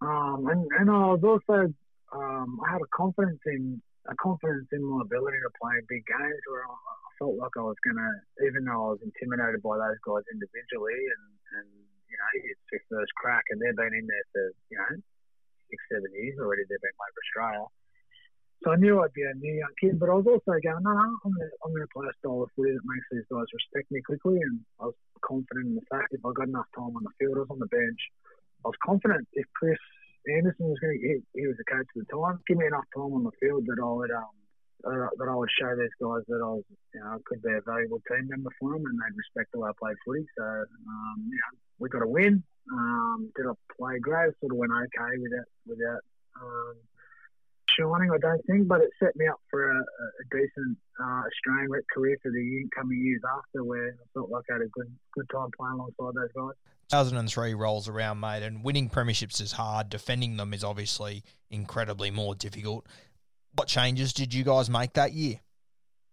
[0.00, 1.72] um, and and I was also
[2.12, 6.42] um, I had a confidence in a confidence in my ability to play big games
[6.50, 8.10] where I, I felt like I was gonna,
[8.42, 11.24] even though I was intimidated by those guys individually, and
[11.60, 11.68] and
[12.08, 14.92] you know it's their first crack, and they've been in there for you know
[15.68, 16.64] six seven years already.
[16.66, 17.66] They've been playing for Australia.
[18.62, 20.94] So I knew I'd be a new young kid, but I was also going, no,
[20.94, 23.26] no, I'm going to, I'm going to play a style of footy that makes these
[23.26, 24.38] guys respect me quickly.
[24.38, 27.42] And I was confident in the fact if I got enough time on the field,
[27.42, 27.98] I was on the bench.
[28.62, 29.82] I was confident if Chris
[30.30, 32.86] Anderson was going to, he, he was the coach at the time, give me enough
[32.94, 34.34] time on the field that I would, um,
[34.86, 37.66] uh, that I would show these guys that I was, you know, could be a
[37.66, 40.22] valuable team member for them and they'd respect the way I played footy.
[40.38, 41.52] So, um, you know,
[41.82, 42.46] we got a win.
[42.70, 44.38] Um, did I play great?
[44.38, 46.02] Sort of went okay without, without,
[46.38, 46.78] um,
[47.78, 51.70] shining, I don't think, but it set me up for a, a decent uh, Australian
[51.70, 54.92] rep career for the coming years after, where I felt like I had a good
[55.14, 56.54] good time playing alongside those guys.
[56.90, 59.88] 2003 rolls around, mate, and winning premierships is hard.
[59.88, 62.86] Defending them is obviously incredibly more difficult.
[63.54, 65.40] What changes did you guys make that year?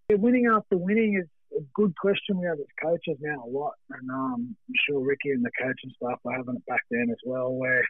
[0.10, 3.74] Yeah, winning after winning is a good question we have as coaches now a lot,
[3.90, 7.20] and um, I'm sure Ricky and the coaching staff were having it back then as
[7.26, 7.84] well, where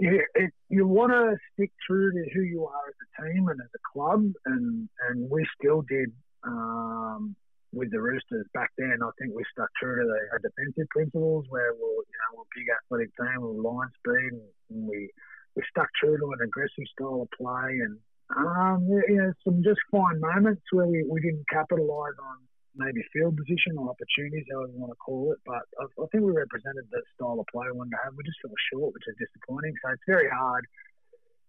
[0.00, 3.60] you, it, you want to stick true to who you are as a team and
[3.60, 6.10] as a club, and and we still did
[6.42, 7.36] um,
[7.72, 8.98] with the Roosters back then.
[9.02, 12.48] I think we stuck true to the, our defensive principles, where we're you know we're
[12.48, 15.10] a big athletic team with line speed, and, and we
[15.54, 17.98] we stuck true to an aggressive style of play, and
[18.40, 22.38] um, you know some just fine moments where we, we didn't capitalise on
[22.76, 25.40] maybe field position or opportunities, however you want to call it.
[25.46, 28.14] But I, I think we represented the style of play we wanted to have.
[28.14, 29.74] We just fell short, which is disappointing.
[29.82, 30.64] So it's very hard.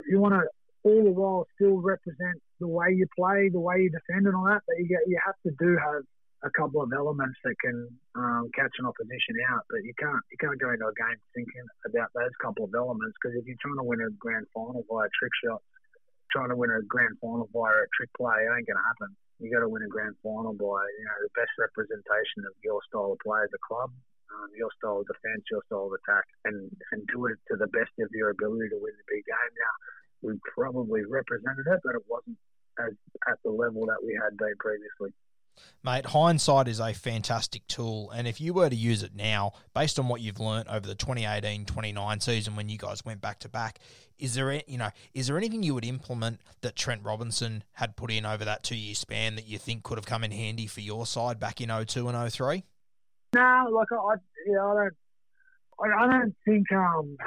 [0.10, 0.44] You want to
[0.84, 4.50] all the while still represent the way you play, the way you defend, and all
[4.50, 4.66] that.
[4.66, 6.02] But you get you have to do have
[6.42, 7.86] a couple of elements that can
[8.18, 9.62] um, catch an opposition out.
[9.70, 13.14] But you can't you can't go into a game thinking about those couple of elements
[13.22, 15.66] because if you're trying to win a grand final via trick shots,
[16.34, 19.14] trying to win a grand final via a trick play, it ain't going to happen
[19.42, 22.78] you got to win a grand final by you know the best representation of your
[22.86, 23.90] style of play as a club,
[24.30, 27.68] um, your style of defence, your style of attack, and and do it to the
[27.74, 29.54] best of your ability to win the big game.
[29.58, 29.76] Now
[30.22, 32.38] we probably represented it, but it wasn't
[32.80, 32.94] as
[33.28, 35.12] at the level that we had been previously.
[35.84, 38.12] Mate, hindsight is a fantastic tool.
[38.12, 40.94] And if you were to use it now, based on what you've learnt over the
[40.94, 43.80] 2018 29 season when you guys went back to back,
[44.20, 48.12] is there, you know, is there anything you would implement that Trent Robinson had put
[48.12, 50.82] in over that two year span that you think could have come in handy for
[50.82, 52.64] your side back in 02 and 03?
[53.34, 54.94] No, like I, yeah, I don't,
[55.80, 57.18] I, I don't think, um,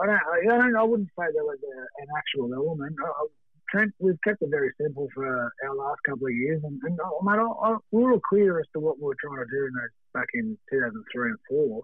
[0.00, 0.20] I don't,
[0.50, 2.96] I don't, I wouldn't say there was a, an actual element.
[3.04, 3.26] I,
[3.70, 7.20] Trent, we've kept it very simple for our last couple of years, and, and oh,
[7.22, 9.72] mate, I, I, we were clear as to what we were trying to do in
[9.74, 11.82] those, back in 2003 and four.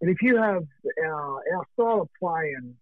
[0.00, 0.64] And if you have
[1.04, 2.74] our, our style of play and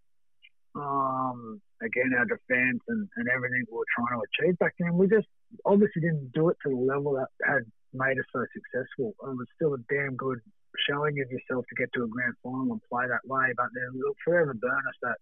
[0.74, 5.08] um, again our defence and, and everything we were trying to achieve back then, we
[5.08, 5.28] just
[5.64, 7.62] obviously didn't do it to the level that had
[7.92, 9.14] made us so successful.
[9.22, 10.40] It was still a damn good
[10.88, 13.92] showing of yourself to get to a grand final and play that way, but then
[13.92, 15.18] it'll forever burn us that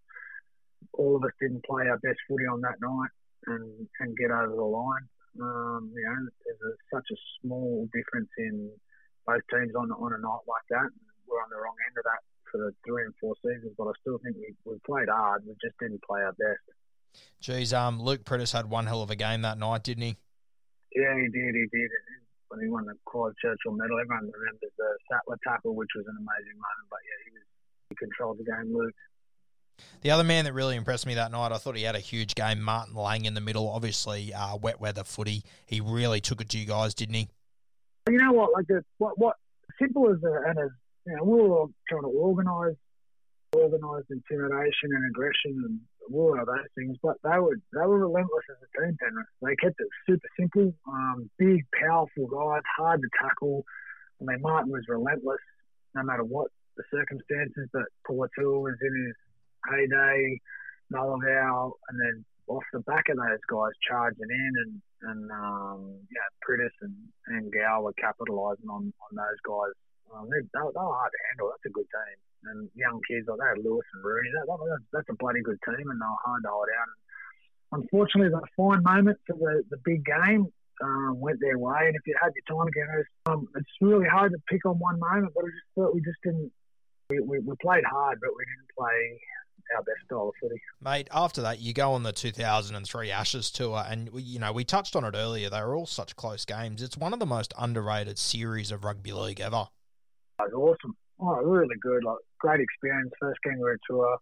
[0.94, 3.12] all of us didn't play our best footy on that night
[3.46, 5.06] and, and get over the line.
[5.40, 8.70] Um, you know, there's a, such a small difference in
[9.26, 10.90] both teams on on a night like that.
[11.28, 13.94] We're on the wrong end of that for the three and four seasons, but I
[14.02, 15.46] still think we, we played hard.
[15.46, 16.66] We just didn't play our best.
[17.40, 20.16] Geez, um, Luke Priddis had one hell of a game that night, didn't he?
[20.94, 21.54] Yeah, he did.
[21.54, 21.90] He did.
[22.50, 26.18] When he won the Clive Churchill medal, everyone remembers the Sattler tackle, which was an
[26.18, 26.86] amazing moment.
[26.90, 27.46] But yeah, he was
[27.90, 28.94] he controlled the game, Luke.
[30.02, 32.34] The other man that really impressed me that night, I thought he had a huge
[32.34, 32.60] game.
[32.60, 35.42] Martin Lang in the middle, obviously uh, wet weather footy.
[35.66, 37.28] He really took it to you guys, didn't he?
[38.08, 38.52] You know what?
[38.52, 39.36] Like the, what what
[39.78, 40.70] simple as a, and as
[41.06, 42.76] you know, we were all trying to organise
[43.54, 45.80] organised intimidation and aggression and
[46.14, 48.96] all of those things, but they were they were relentless as a team.
[49.00, 49.26] Penrith.
[49.42, 50.74] They kept it super simple.
[50.88, 53.64] Um, big, powerful guys, hard to tackle.
[54.20, 55.40] I mean, Martin was relentless
[55.94, 57.68] no matter what the circumstances.
[57.72, 59.16] But Portil was in his
[59.68, 60.40] heyday,
[60.92, 66.28] Malavau, and then off the back of those guys charging in and and um, yeah,
[66.44, 66.94] Priddis and,
[67.28, 69.72] and Gow were capitalising on, on those guys.
[70.12, 71.48] Um, they, they, they were hard to handle.
[71.48, 72.18] That's a good team.
[72.52, 75.88] And young kids like that, Lewis and Rooney, that, that, that's a bloody good team,
[75.88, 76.88] and they were hard to hold out.
[76.88, 80.52] And unfortunately, that fine moment for the, the big game
[80.84, 81.88] um, went their way.
[81.88, 82.88] And if you had your time again,
[83.26, 86.20] um, it's really hard to pick on one moment, but I just thought we just
[86.24, 86.52] didn't.
[87.08, 89.00] We, we, we played hard, but we didn't play
[89.76, 90.60] our best style of footy.
[90.82, 94.64] Mate, after that, you go on the 2003 Ashes tour, and we, you know we
[94.64, 95.50] touched on it earlier.
[95.50, 96.82] They were all such close games.
[96.82, 99.68] It's one of the most underrated series of rugby league ever.
[100.40, 100.96] It was awesome.
[101.20, 102.04] Oh, really good.
[102.04, 103.12] Like great experience.
[103.20, 104.16] First kangaroo tour.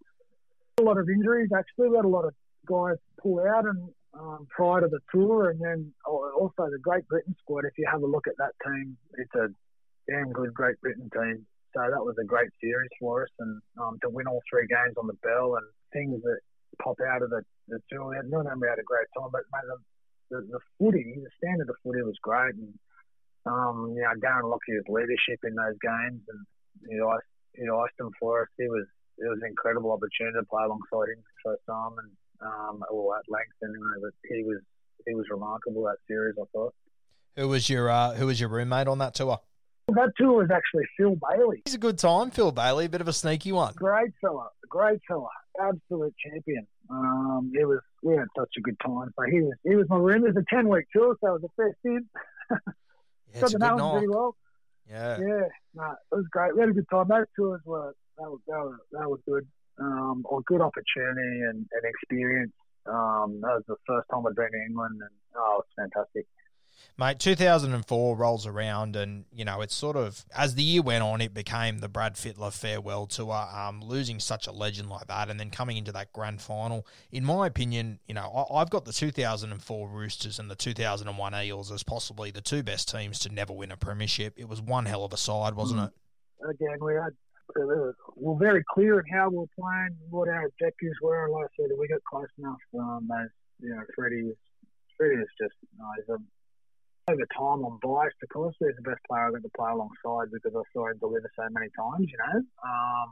[0.78, 1.50] A lot of injuries.
[1.56, 2.34] Actually, we had a lot of
[2.66, 7.06] guys pull out and um, prior to the tour, and then oh, also the Great
[7.08, 7.64] Britain squad.
[7.64, 9.48] If you have a look at that team, it's a
[10.10, 11.46] damn good Great Britain team.
[11.74, 14.96] So that was a great series for us, and um, to win all three games
[14.96, 16.40] on the bell and things that
[16.82, 18.16] pop out of the, the tour.
[18.24, 19.78] Not only we had a great time, but mate, the,
[20.30, 22.72] the, the footy, the standard of footy was great, and
[23.46, 26.40] um, you know, Darren Lockyer's leadership in those games, and
[26.88, 27.18] you know,
[27.54, 28.48] he iced them for us.
[28.58, 28.86] It was
[29.18, 32.10] it was an incredible opportunity to play alongside him for the first time, and
[32.40, 33.98] um, well, at length anyway.
[34.00, 34.60] But he was
[35.06, 36.36] he was remarkable that series.
[36.40, 36.74] I thought.
[37.36, 39.40] Who was your uh, Who was your roommate on that tour?
[39.88, 41.62] That tour was actually Phil Bailey.
[41.64, 43.72] He's a good time, Phil Bailey, a bit of a sneaky one.
[43.74, 45.28] Great fella, great fella,
[45.58, 46.66] absolute champion.
[46.90, 49.10] Um, it was we had such a good time.
[49.16, 50.24] So he was he was my room.
[50.24, 52.06] It was a ten week tour, so it was a first in.
[52.50, 52.58] yeah,
[53.34, 54.04] it's a good night.
[54.08, 54.36] Well.
[54.90, 56.54] Yeah, yeah, nah, it was great.
[56.54, 57.08] We had a good time.
[57.08, 59.46] Those tours were that was that was, that was good.
[59.80, 62.52] Um, a good opportunity and, and experience.
[62.86, 66.26] Um, that was the first time I'd been to England, and oh, it's fantastic.
[66.98, 71.20] Mate, 2004 rolls around, and you know it's sort of as the year went on,
[71.20, 73.32] it became the Brad Fittler farewell tour.
[73.32, 76.86] Um, losing such a legend like that, and then coming into that grand final.
[77.12, 81.70] In my opinion, you know, I, have got the 2004 Roosters and the 2001 Eels
[81.70, 84.34] as possibly the two best teams to never win a premiership.
[84.36, 85.90] It was one hell of a side, wasn't it?
[86.48, 87.12] Again, we had
[87.56, 91.28] uh, we're very clear in how we're playing, what our objectives were.
[91.30, 92.60] Like I said, we got close enough.
[92.78, 93.28] Um, as
[93.60, 94.32] you know, Freddie,
[94.96, 96.18] Freddie is just you know, he's a
[97.08, 98.54] over time, I'm biased, because.
[98.60, 101.48] He's the best player I got to play alongside because I saw him deliver so
[101.50, 102.42] many times, you know.
[102.62, 103.08] Um,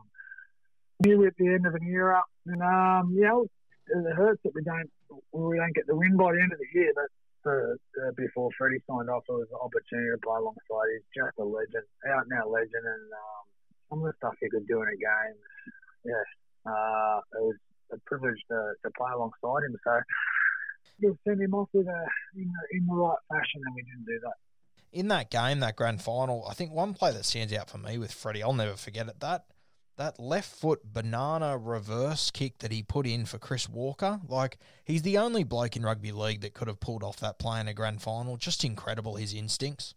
[1.00, 3.46] we're at the end of an era, and um, know,
[3.88, 4.90] it hurts that we don't
[5.32, 6.92] we don't get the win by the end of the year.
[6.94, 7.10] But
[7.50, 10.88] uh, before Freddie signed off, it was an opportunity to play alongside.
[10.92, 13.42] He's just a legend, out and out legend, and um,
[13.90, 15.36] some of the stuff he could do in a game,
[16.04, 16.26] yeah,
[16.66, 17.60] uh, it was
[17.92, 19.76] a privilege to, to play alongside him.
[19.84, 20.00] So
[21.00, 24.06] just send him off with a, in, the, in the right fashion, and we didn't
[24.06, 24.34] do that.
[24.92, 27.98] In that game, that grand final, I think one play that stands out for me
[27.98, 29.20] with Freddie, I'll never forget it.
[29.20, 29.44] That
[29.96, 35.02] that left foot banana reverse kick that he put in for Chris Walker, like he's
[35.02, 37.74] the only bloke in rugby league that could have pulled off that play in a
[37.74, 38.36] grand final.
[38.36, 39.94] Just incredible his instincts.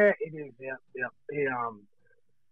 [0.00, 0.52] Yeah, it is.
[0.58, 1.06] Yeah, yeah.
[1.30, 1.82] He, um,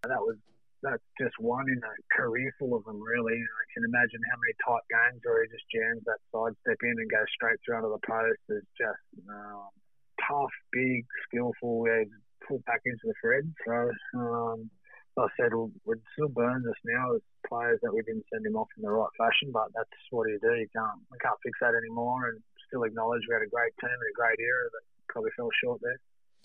[0.02, 0.36] that was
[0.82, 3.38] that's just one in a career full of them, really.
[3.38, 6.96] I can imagine how many tight games where he just jams that side step in
[6.96, 8.42] and goes straight through under the post.
[8.48, 9.72] It's just um,
[10.20, 11.86] tough, big, skillful.
[11.88, 12.04] Yeah,
[12.46, 13.46] pull back into the thread.
[13.66, 14.70] So, um,
[15.16, 18.56] like I said, it still burns us now as players that we didn't send him
[18.56, 20.54] off in the right fashion, but that's what you do.
[20.54, 24.12] You we can't fix that anymore and still acknowledge we had a great team and
[24.12, 25.98] a great era that probably fell short there.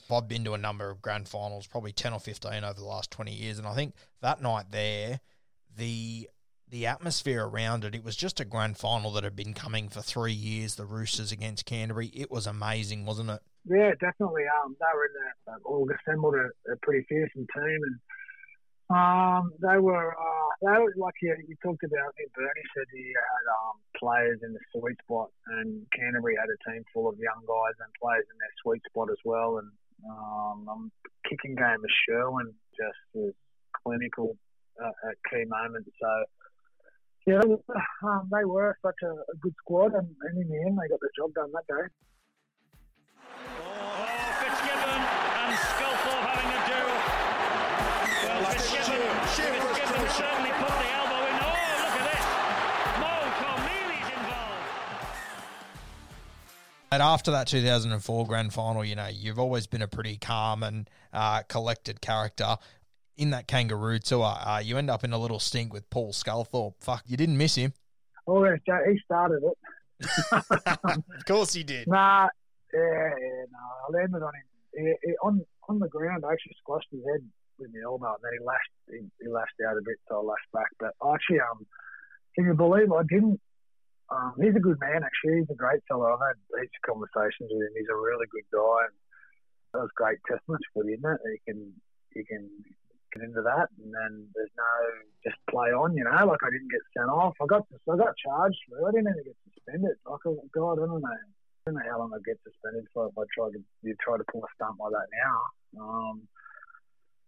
[0.09, 3.11] I've been to a number of grand finals, probably 10 or 15 over the last
[3.11, 3.57] 20 years.
[3.57, 5.19] And I think that night there,
[5.75, 6.29] the
[6.71, 10.01] the atmosphere around it, it was just a grand final that had been coming for
[10.01, 12.07] three years, the Roosters against Canterbury.
[12.07, 13.41] It was amazing, wasn't it?
[13.65, 14.43] Yeah, definitely.
[14.63, 17.79] Um, they were in there, all assembled a, a pretty fearsome team.
[17.83, 17.99] And
[18.89, 22.07] um, they were, uh, they were like you, you talked about.
[22.07, 25.29] I think Bernie said he had um, players in the sweet spot,
[25.59, 29.09] and Canterbury had a team full of young guys and players in their sweet spot
[29.11, 29.59] as well.
[29.59, 29.69] And
[30.09, 30.91] um, um,
[31.29, 33.33] kicking game of Sherwin just was
[33.83, 34.37] clinical
[34.81, 35.89] uh, at key moments.
[36.01, 36.25] So,
[37.27, 37.41] yeah,
[38.03, 40.99] um, they were such a, a good squad, and, and, in the end, they got
[40.99, 41.85] the job done that day.
[43.61, 44.05] Oh,
[44.41, 45.01] Fitzgibbon
[45.41, 46.97] and Sculthorpe having a duel.
[48.25, 49.13] Well, Fitzgibbon,
[49.75, 50.50] Fitzgibbon certainly
[56.91, 60.89] And after that 2004 grand final, you know, you've always been a pretty calm and
[61.13, 62.57] uh, collected character.
[63.17, 66.73] In that kangaroo tour, uh, you end up in a little stink with Paul Sculthorpe.
[66.79, 67.73] Fuck, you didn't miss him.
[68.27, 68.55] Oh, yeah,
[68.87, 69.57] he started it.
[70.83, 71.87] of course he did.
[71.87, 72.27] Nah,
[72.73, 74.95] yeah, yeah, no, I landed on him.
[75.23, 77.21] On on the ground, I actually squashed his head
[77.59, 80.23] with my elbow, and then he lashed he, he lashed out a bit, so I
[80.23, 80.67] lashed back.
[80.79, 81.65] But actually, um,
[82.35, 83.39] can you believe I didn't
[84.11, 85.39] um, he's a good man, actually.
[85.39, 86.11] He's a great fellow.
[86.11, 87.73] I've had heaps of conversations with him.
[87.79, 88.91] He's a really good guy.
[88.91, 88.95] And
[89.71, 91.19] that was great testament for him, isn't it?
[91.23, 91.59] You can,
[92.11, 92.43] you can
[93.15, 94.73] get into that, and then there's no
[95.23, 96.11] just play on, you know.
[96.11, 97.39] Like I didn't get sent off.
[97.39, 98.87] I got, I got charged for it.
[98.87, 99.95] I didn't even get suspended.
[100.03, 101.07] Like, oh, God, I don't know.
[101.07, 104.17] I don't know how long I get suspended for if I try to, you try
[104.19, 105.39] to pull a stunt like that now.
[105.79, 106.27] Um,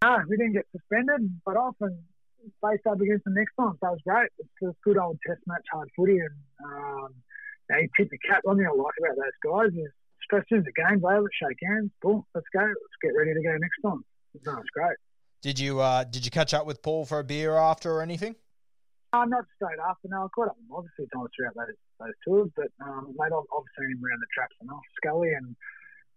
[0.04, 2.04] no, we didn't get suspended, but often
[2.62, 3.78] faced up against the next one.
[3.80, 4.30] So it was great.
[4.40, 7.14] It's a good old test match, hard footy, and um,
[7.70, 8.42] you, know, you tip your cap.
[8.44, 9.92] One thing I like about those guys is
[10.24, 13.58] stress in the game's over, shake hands, boom, let's go, let's get ready to go
[13.58, 14.04] next time.
[14.46, 14.98] No, it's great.
[15.42, 18.36] Did you uh, did you catch up with Paul for a beer after or anything?
[19.12, 20.08] Uh, not straight after.
[20.10, 23.70] No, I caught up obviously times throughout those those tours, but um, mate, I've, I've
[23.78, 25.54] seen him around the traps enough, Scully, and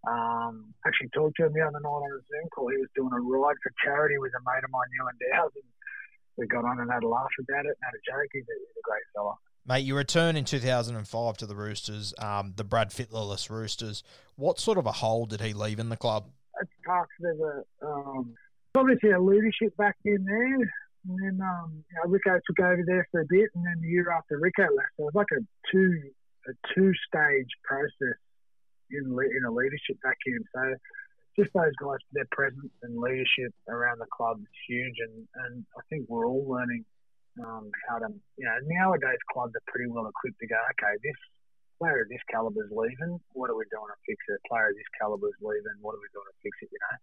[0.07, 2.71] um, actually talked to him the other night on a Zoom call.
[2.71, 5.76] He was doing a ride for charity with a mate of mine, Ewan and
[6.37, 8.29] we got on and had a laugh about it and had a joke.
[8.33, 9.35] He's a, he's a great fella.
[9.67, 14.05] Mate, you return in 2005 to the Roosters, um, the Brad Fittlerless Roosters.
[14.37, 16.27] What sort of a hole did he leave in the club?
[16.61, 17.07] It's tough.
[17.19, 18.35] There's a um,
[18.77, 23.09] obviously a leadership back in there, and then um, you know, Rico took over there
[23.11, 25.43] for a bit, and then the year after Rico left, so it was like a
[25.73, 26.01] two
[26.49, 28.19] a two stage process
[28.91, 30.45] in in a leadership vacuum.
[30.55, 30.77] So
[31.39, 35.83] just those guys, their presence and leadership around the club is huge, and, and I
[35.89, 36.85] think we're all learning
[37.45, 38.09] um, how to,
[38.41, 41.21] you know, nowadays clubs are pretty well equipped to go, okay, this
[41.77, 44.41] player of this caliber is leaving, what are we doing to fix it?
[44.49, 46.97] Player of this caliber is leaving, what are we doing to fix it, you know?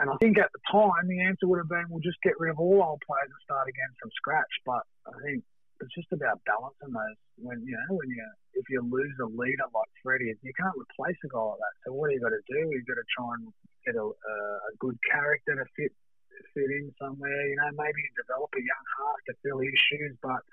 [0.00, 2.50] And I think at the time the answer would have been, we'll just get rid
[2.50, 4.48] of all old players and start again from scratch.
[4.64, 5.44] But I think
[5.80, 7.18] it's just about balancing those.
[7.40, 8.24] When you know, when you
[8.54, 11.74] if you lose a leader like Freddie, you can't replace a guy like that.
[11.84, 12.60] So what do you got to do?
[12.68, 13.48] You've got to try and
[13.88, 15.92] get a, a, good character to fit
[16.52, 17.48] fit in somewhere.
[17.48, 20.44] You know, maybe develop a young half to fill his shoes, but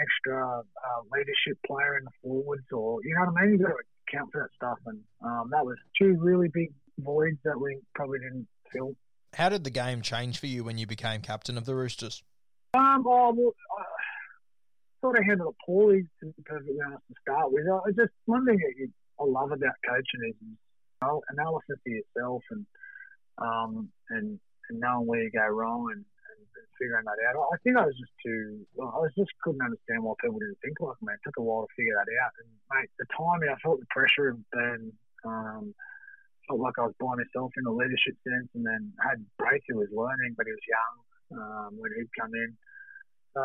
[0.00, 3.60] extra uh, leadership player in the forwards, or you know what I mean.
[3.60, 7.38] You got to account for that stuff, and um, that was two really big voids
[7.44, 8.96] that we probably didn't fill.
[9.34, 12.22] How did the game change for you when you became captain of the Roosters?
[12.74, 13.84] Um, oh, well, I
[15.00, 17.66] sort of handled it poorly, to be perfectly honest, to start with.
[17.66, 18.90] I just one thing that you,
[19.20, 20.36] I love about coaching is
[21.02, 22.66] analysis of yourself and
[23.38, 24.38] um, and
[24.68, 27.48] and knowing where you go wrong and, and, and figuring that out.
[27.52, 28.66] I think I was just too.
[28.80, 31.14] I was just couldn't understand why people didn't think like me.
[31.14, 32.32] It took a while to figure that out.
[32.42, 34.92] And mate, the timing, I felt the pressure of being.
[35.24, 35.74] Um,
[36.48, 39.20] felt like I was by myself in a leadership sense, and then had
[39.68, 40.94] who was learning, but he was young
[41.36, 42.56] um, when he'd come in.
[43.34, 43.42] So,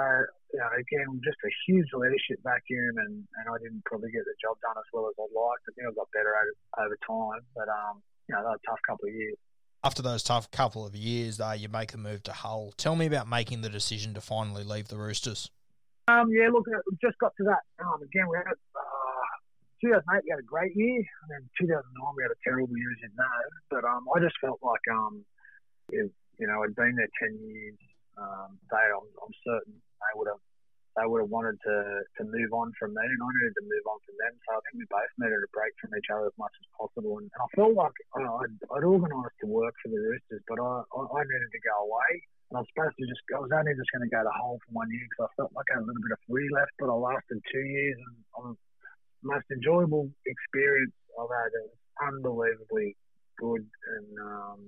[0.53, 4.35] you know, again, just a huge leadership vacuum, and, and I didn't probably get the
[4.41, 5.67] job done as well as I'd liked.
[5.67, 6.53] I think I got better over,
[6.87, 9.37] over time, but, um, you know, that was a tough couple of years.
[9.83, 12.73] After those tough couple of years, though, you make the move to Hull.
[12.77, 15.51] Tell me about making the decision to finally leave the Roosters.
[16.07, 17.63] Um, yeah, look, we just got to that.
[17.83, 19.33] Um, again, we had uh,
[19.83, 21.83] 2008, we had a great year, and then 2009
[22.15, 23.39] we had a terrible year, as you know.
[23.71, 25.23] But um, I just felt like um,
[25.91, 27.75] if, you know, I'd been there 10 years.
[28.17, 30.41] Um, they, I'm, I'm certain they would have
[30.93, 33.85] they would have wanted to, to move on from me, and I needed to move
[33.89, 34.33] on from them.
[34.45, 37.17] So I think we both needed a break from each other as much as possible.
[37.17, 41.21] And I felt like I'd, I'd organised to work for the Roosters, but I, I,
[41.25, 42.11] needed to go away.
[42.53, 44.61] And I was supposed to just, I was only just going to go to Hull
[44.61, 46.77] for one year because I felt like I had a little bit of footy left,
[46.77, 47.97] but I lasted two years.
[47.97, 48.53] And
[49.25, 51.49] the most enjoyable experience I've had.
[51.57, 52.93] It was unbelievably
[53.39, 54.59] good and um,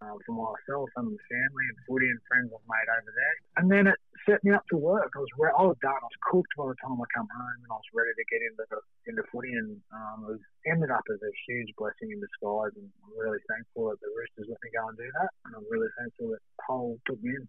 [0.00, 3.36] uh, for myself and the family and footy and friends I've made over there.
[3.60, 5.12] And then it set me up to work.
[5.14, 5.96] I was re- I was done.
[5.96, 8.40] I was cooked by the time I come home, and I was ready to get
[8.40, 8.64] into
[9.06, 9.52] into footy.
[9.52, 12.72] And um, it was, ended up as a huge blessing in disguise.
[12.76, 15.30] And I'm really thankful that the Roosters let me go and do that.
[15.48, 17.48] And I'm really thankful that Hull took me in.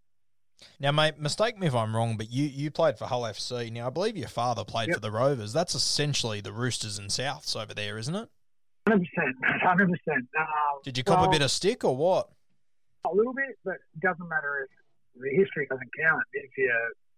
[0.80, 3.72] Now, mate, mistake me if I'm wrong, but you, you played for Hull FC.
[3.72, 4.96] Now, I believe your father played Yep.
[4.98, 5.54] for the Rovers.
[5.54, 8.30] That's essentially the Roosters and Souths over there, isn't it?
[8.88, 10.28] Hundred percent, hundred percent.
[10.40, 12.30] Um, Did you cop a bit of stick or what?
[13.06, 14.72] A little bit, but doesn't matter if
[15.18, 16.24] the history doesn't count.
[16.34, 16.72] If you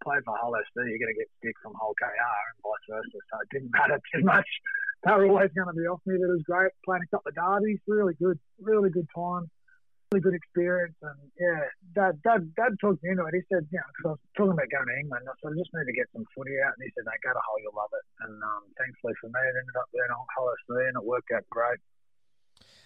[0.04, 3.20] play for Hull FC, you're going to get stick from Hull KR and vice versa.
[3.32, 4.48] So it didn't matter too much.
[5.04, 6.16] They were always going to be off me.
[6.16, 7.84] It was great playing a couple of derbies.
[7.92, 9.52] Really good, really good time.
[10.16, 10.96] Really good experience.
[11.04, 13.36] And yeah, Dad, Dad, Dad talked me into it.
[13.36, 15.60] He said, you know, because I was talking about going to England, I said, I
[15.60, 16.80] just need to get some footy out.
[16.80, 18.06] And he said, no, go to Hull, you'll love it.
[18.24, 21.36] And um, thankfully for me, it ended up there in Hull FC and it worked
[21.36, 21.84] out great.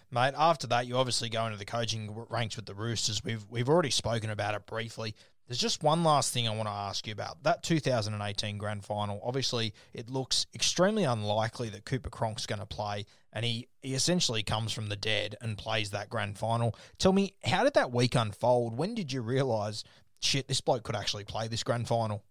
[0.10, 3.24] Mate, after that, you obviously go into the coaching ranks with the Roosters.
[3.24, 5.16] We've we've already spoken about it briefly.
[5.48, 7.44] There's just one last thing I want to ask you about.
[7.44, 13.06] That 2018 grand final, obviously, it looks extremely unlikely that Cooper Cronk's going to play,
[13.32, 16.76] and he, he essentially comes from the dead and plays that grand final.
[16.98, 18.78] Tell me, how did that week unfold?
[18.78, 19.86] When did you realise,
[20.20, 22.24] shit, this bloke could actually play this grand final?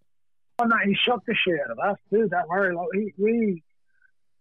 [0.59, 2.29] Oh no, he shocked the shit out of us, dude.
[2.29, 2.75] Don't worry.
[2.75, 3.63] Like we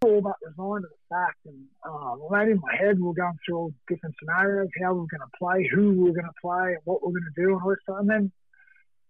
[0.04, 3.38] all but resigned to the fact, and um, right in my head, we we're going
[3.44, 6.40] through all different scenarios, how we we're going to play, who we we're going to
[6.42, 8.00] play, and what we we're going to do, and all this stuff.
[8.00, 8.32] And then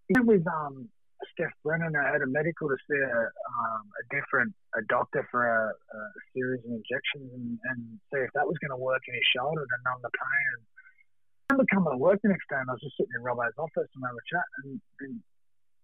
[0.09, 0.87] even with um,
[1.33, 5.43] Steph Brennan, I had a medical to see a, um, a different a doctor for
[5.43, 6.01] a, a
[6.33, 7.79] series of injections and, and
[8.13, 10.47] see if that was going to work in his shoulder to numb the pain.
[10.55, 13.25] And I remember coming to work the next day, and I was just sitting in
[13.25, 15.15] Robbo's office and we were chatting, and, and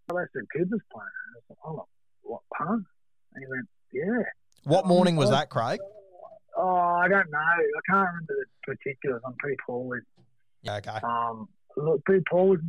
[0.07, 1.17] Robbo said, Cooper's playing.
[1.17, 1.87] And I was like, oh,
[2.23, 2.79] what, huh?
[3.33, 4.27] And he went, yeah.
[4.65, 5.79] What morning was that, Craig?
[6.55, 6.69] Oh,
[7.01, 7.37] I don't know.
[7.39, 8.45] I can't remember the
[8.75, 9.21] particulars.
[9.25, 10.03] I'm pretty poor with
[10.61, 10.99] Yeah, okay.
[11.03, 12.61] um, look, pretty poor with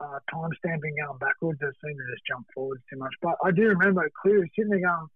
[0.00, 1.60] uh, time stamping going backwards.
[1.62, 3.14] I seem to just jump forwards too much.
[3.22, 5.06] But I do remember clearly sitting there going,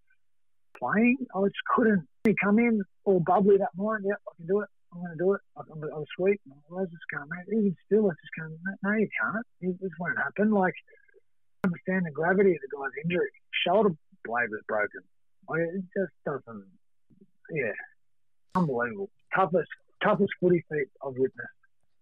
[0.79, 1.17] playing.
[1.35, 2.07] I just couldn't.
[2.23, 4.09] He come in all bubbly that morning.
[4.09, 4.69] Yep, I can do it.
[4.93, 5.41] I'm going to do it.
[5.57, 6.39] I, I was sweet.
[6.49, 7.53] I was just going, mate.
[7.59, 9.45] Even still, I was just going, no, you can't.
[9.61, 10.51] This won't happen.
[10.51, 10.73] Like,
[11.63, 13.29] I understand the gravity of the guy's injury.
[13.67, 13.89] Shoulder
[14.23, 15.03] blade was broken.
[15.49, 16.65] Like, it just doesn't.
[17.51, 17.71] Yeah,
[18.55, 19.09] unbelievable.
[19.33, 19.69] Toughest,
[20.03, 21.49] toughest footy feat I've witnessed.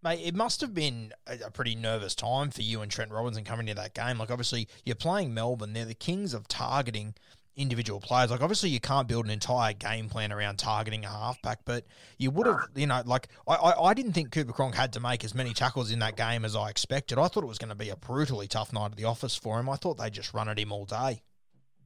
[0.04, 3.44] Mate, it must have been a, a pretty nervous time for you and Trent Robinson
[3.44, 4.18] coming to that game.
[4.18, 5.74] Like, obviously, you're playing Melbourne.
[5.74, 7.16] They're the kings of targeting
[7.56, 8.32] individual players.
[8.32, 11.86] Like, obviously, you can't build an entire game plan around targeting a halfback, but
[12.18, 15.00] you would have, you know, like, I, I, I didn't think Cooper Cronk had to
[15.00, 17.18] make as many tackles in that game as I expected.
[17.18, 19.60] I thought it was going to be a brutally tough night at the office for
[19.60, 19.70] him.
[19.70, 21.22] I thought they just run at him all day.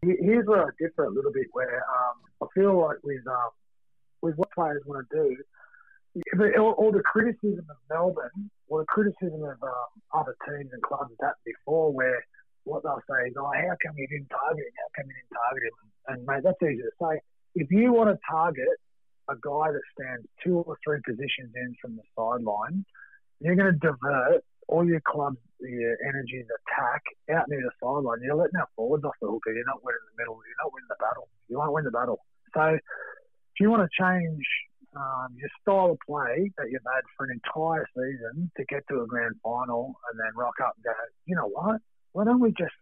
[0.02, 1.48] Here's where I differ a little bit.
[1.52, 3.52] Where um, I feel like with um,
[4.22, 5.36] with what players want to do,
[6.58, 11.12] all, all the criticism of Melbourne, or the criticism of um, other teams and clubs
[11.20, 12.24] that before, where
[12.64, 14.74] what they'll say is, "Oh, how come you didn't target him?
[14.78, 17.20] How come you didn't target him?" And, and mate, that's easy to say.
[17.56, 18.78] If you want to target
[19.30, 22.86] a guy that stands two or three positions in from the sideline,
[23.40, 27.04] you're going to divert all your club's your energy attack
[27.36, 28.22] out near the sideline.
[28.24, 30.40] You're letting our forwards off the hook, You're not winning the middle.
[30.46, 31.28] You're not winning the battle.
[31.50, 32.20] You won't win the battle.
[32.54, 34.46] So if you want to change
[34.96, 39.02] um, your style of play that you've had for an entire season to get to
[39.02, 40.94] a grand final and then rock up and go,
[41.26, 41.82] you know what?
[42.14, 42.74] Why don't we just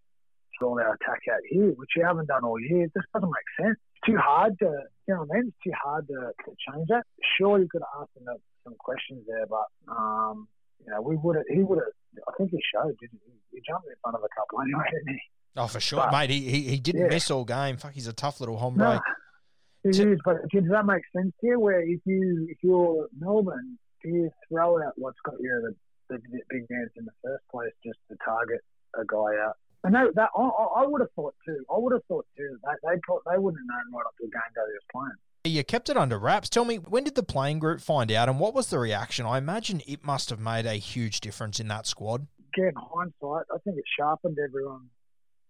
[0.62, 2.88] roll our attack out here, which you haven't done all year?
[2.94, 3.78] This doesn't make sense.
[3.96, 4.70] It's too hard to,
[5.08, 5.48] you know what I mean?
[5.50, 7.04] It's too hard to, to change that.
[7.38, 8.28] Sure, you could ask him
[8.64, 10.48] some questions there, but, um,
[10.86, 13.34] you know, we would have, he would have, I think he showed, didn't he?
[13.52, 15.22] He jumped in front of a couple anyway, didn't he?
[15.58, 16.30] Oh, for sure, But- mate.
[16.30, 17.08] He, he, he didn't Yeah.
[17.16, 17.78] miss all game.
[17.78, 18.84] Fuck, he's a tough little hombre.
[18.96, 19.00] No,
[19.90, 21.58] it To- is, but does that make sense here?
[21.60, 25.74] Where if you if you're Melbourne, do you throw out what's got you
[26.10, 28.62] the, the, the big dance in the first place just to target
[28.96, 29.56] a guy out?
[29.84, 30.42] And that, that I,
[30.82, 31.58] I would have thought too.
[31.74, 32.58] I would have thought too.
[32.64, 32.96] They they
[33.32, 35.20] they wouldn't have known right up to the game day he was playing.
[35.48, 36.50] You kept it under wraps.
[36.50, 39.26] Tell me, when did the playing group find out, and what was the reaction?
[39.26, 42.28] I imagine it must have made a huge difference in that squad.
[42.54, 44.90] Again, hindsight, I think it sharpened everyone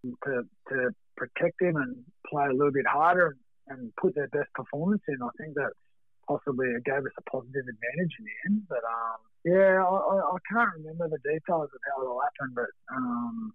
[0.03, 1.95] to to protect him and
[2.29, 3.35] play a little bit harder
[3.67, 5.17] and, put their best performance in.
[5.21, 5.71] I think that
[6.27, 8.61] possibly it gave us a positive advantage in the end.
[8.69, 12.55] But um, yeah, I, I, I can't remember the details of how it all happened,
[12.55, 13.53] but um,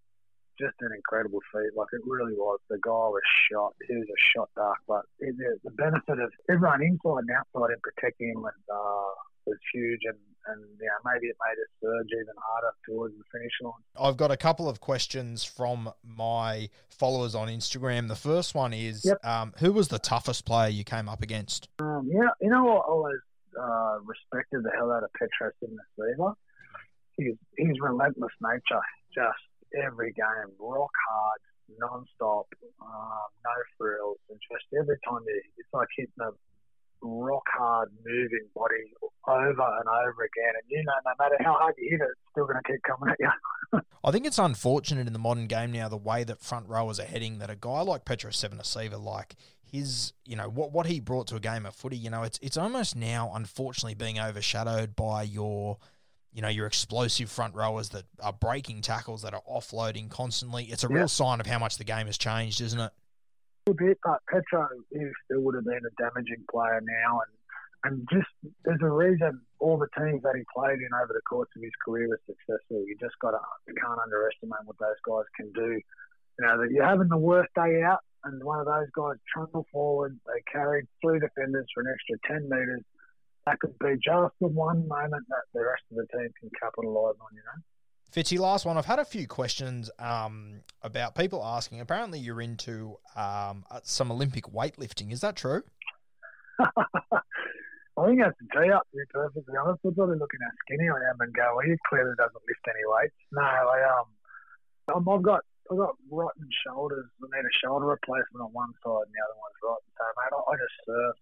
[0.59, 1.71] just an incredible feat.
[1.77, 2.59] Like it really was.
[2.69, 3.75] The guy was shot.
[3.89, 7.73] He was a shot dark, but it, the, the benefit of everyone inside and outside
[7.73, 9.13] in protecting him was, uh,
[9.47, 10.01] was huge.
[10.05, 13.73] And, and yeah, maybe it made us surge even harder towards the finish line.
[13.99, 18.09] I've got a couple of questions from my followers on Instagram.
[18.09, 19.25] The first one is, Yep.
[19.25, 21.69] um, who was the toughest player you came up against?
[21.79, 23.19] Um, yeah, you know, I always
[23.61, 26.35] uh, respected the hell out of Petro Civoniceva.
[27.19, 28.81] His his relentless nature,
[29.15, 29.37] just
[29.85, 31.41] every game, rock hard,
[31.79, 32.47] non-stop,
[32.81, 36.31] um, no frills, and just every time you, it's like hitting a
[37.03, 38.93] rock hard moving body
[39.27, 40.55] over and over again.
[40.55, 42.83] And you know, no matter how hard you hit it, it's still going to keep
[42.83, 43.81] coming at you.
[44.05, 47.05] I think it's unfortunate in the modern game now the way that front rowers are
[47.05, 47.39] heading.
[47.39, 51.37] That a guy like Petro Civoniceva, like his, you know, what what he brought to
[51.37, 55.79] a game of footy, you know, it's it's almost now unfortunately being overshadowed by your,
[56.33, 60.65] you know, your explosive front rowers that are breaking tackles, that are offloading constantly.
[60.65, 62.93] It's a real sign of how much the game has changed, isn't it?
[63.67, 67.33] little bit, but Petro he still would have been a damaging player now, and
[67.85, 68.31] and just
[68.65, 71.73] there's a reason all the teams that he played in over the course of his
[71.85, 72.85] career were successful.
[72.87, 75.81] You just got to you can't underestimate what those guys can do.
[76.39, 79.67] You know that you're having the worst day out, and one of those guys trundle
[79.73, 80.19] forward.
[80.27, 82.85] They carried three defenders for an extra ten metres.
[83.47, 87.17] That could be just the one moment that the rest of the team can capitalise
[87.21, 87.35] on.
[87.35, 87.63] You know.
[88.13, 88.77] Fitzy, last one.
[88.77, 91.81] I've had a few questions um, about people asking.
[91.81, 95.13] Apparently, you're into um, uh, some Olympic weightlifting.
[95.13, 95.63] Is that true?
[96.61, 99.85] I think that's a G up to be perfectly honest.
[99.85, 102.85] I'm probably looking how skinny I am and go, well, he clearly doesn't lift any
[102.89, 103.21] weights.
[103.33, 104.09] No, I um,
[104.97, 107.09] um I've got I've got rotten shoulders.
[107.21, 109.89] I need a shoulder replacement on one side and the other one's rotten.
[109.93, 111.17] So mate, I, I just surf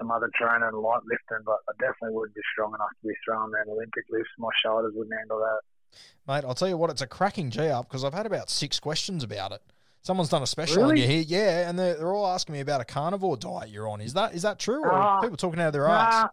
[0.00, 3.14] some other training and light lifting, but I definitely wouldn't be strong enough to be
[3.24, 4.30] throwing around Olympic lifts.
[4.38, 5.60] My shoulders wouldn't handle that.
[6.26, 8.80] Mate, I'll tell you what, it's a cracking G up because I've had about six
[8.80, 9.62] questions about it.
[10.02, 12.80] Someone's done a special on you here, yeah, and they're, they're all asking me about
[12.80, 14.00] a carnivore diet you're on.
[14.00, 16.30] Is that is that true, or are people talking out of their Nah, ass?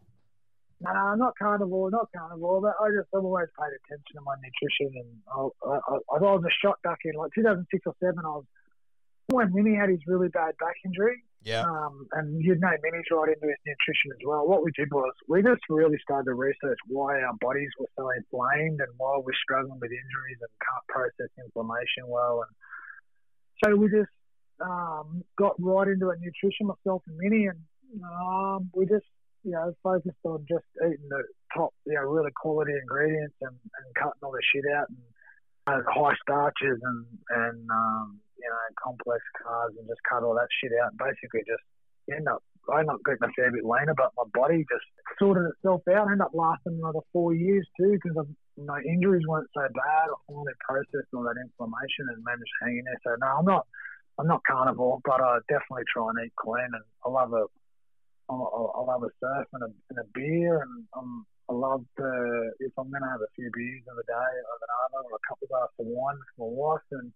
[0.79, 2.61] No, nah, not carnivore, not carnivore.
[2.61, 6.33] But I just I've always paid attention to my nutrition, and I, I, I, I
[6.33, 8.19] was a shot back in like 2006 or seven.
[8.23, 8.45] I was
[9.29, 13.31] when Minnie had his really bad back injury, Yeah, um, and you'd know Minnie's right
[13.31, 14.43] into his nutrition as well.
[14.43, 18.11] What we did was we just really started to research why our bodies were so
[18.11, 22.43] inflamed and why we're struggling with injuries and can't process inflammation well.
[22.43, 22.51] And
[23.63, 24.11] so we just
[24.59, 27.63] um, got right into it nutrition, myself and Minnie, and
[28.03, 29.07] um, we just
[29.47, 31.23] you know focused on just eating the
[31.55, 34.99] top, you know, really quality ingredients and, and cutting all the shit out and
[35.63, 40.49] uh, high starches and and um, you know complex carbs and just cut all that
[40.61, 41.63] shit out and basically just
[42.11, 44.83] end up I end up getting a fair bit leaner, but my body just
[45.19, 46.07] sorted itself out.
[46.07, 48.27] I ended up lasting another four years too because
[48.59, 50.07] my injuries weren't so bad.
[50.11, 52.99] I finally processed all that inflammation and managed to hang in there.
[53.03, 53.63] So no, I'm not
[54.19, 56.71] I'm not carnivore, but I definitely try and eat clean.
[56.73, 57.45] And I love a
[58.29, 62.51] I I love a surf and a, and a beer, and um, I love to
[62.59, 65.47] if I'm to have a few beers in the day, an over or a couple
[65.47, 67.13] of glasses of wine with my wife, and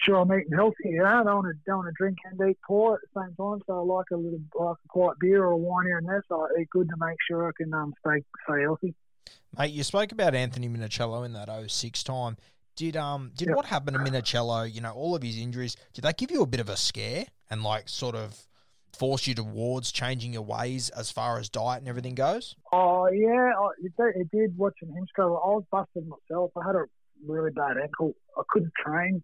[0.00, 0.74] sure I'm eating healthy.
[0.90, 3.20] You know, I don't want to don't want to drink and eat poor at the
[3.20, 3.60] same time.
[3.66, 6.24] So I like a little like a quiet beer or a wine here and there.
[6.28, 8.94] So I eat good to make sure I can um stay stay healthy.
[9.58, 12.36] mate, you spoke about Anthony Minichiello in that 06 time.
[12.76, 13.56] Did um did Yep.
[13.56, 14.72] what happened to Minichiello?
[14.72, 15.76] You know, all of his injuries.
[15.94, 18.46] Did they give you a bit of a scare and like sort of
[18.96, 22.56] force you towards changing your ways as far as diet and everything goes?
[22.72, 25.40] Oh yeah, I- it, did- it did watching him struggle.
[25.44, 26.52] I was busted myself.
[26.56, 26.84] I had a
[27.26, 28.14] really bad ankle.
[28.36, 29.22] I couldn't train.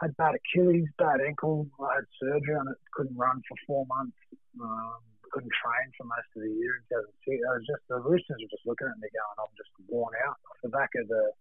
[0.00, 1.68] Had bad Achilles, bad ankle.
[1.76, 2.78] I had surgery on it.
[2.96, 4.16] Couldn't run for four months.
[4.56, 7.04] Um, couldn't train for most of the year in 2006.
[7.44, 10.40] I was just the Roosters were just looking at me going, I'm just worn out
[10.48, 11.36] off the back of the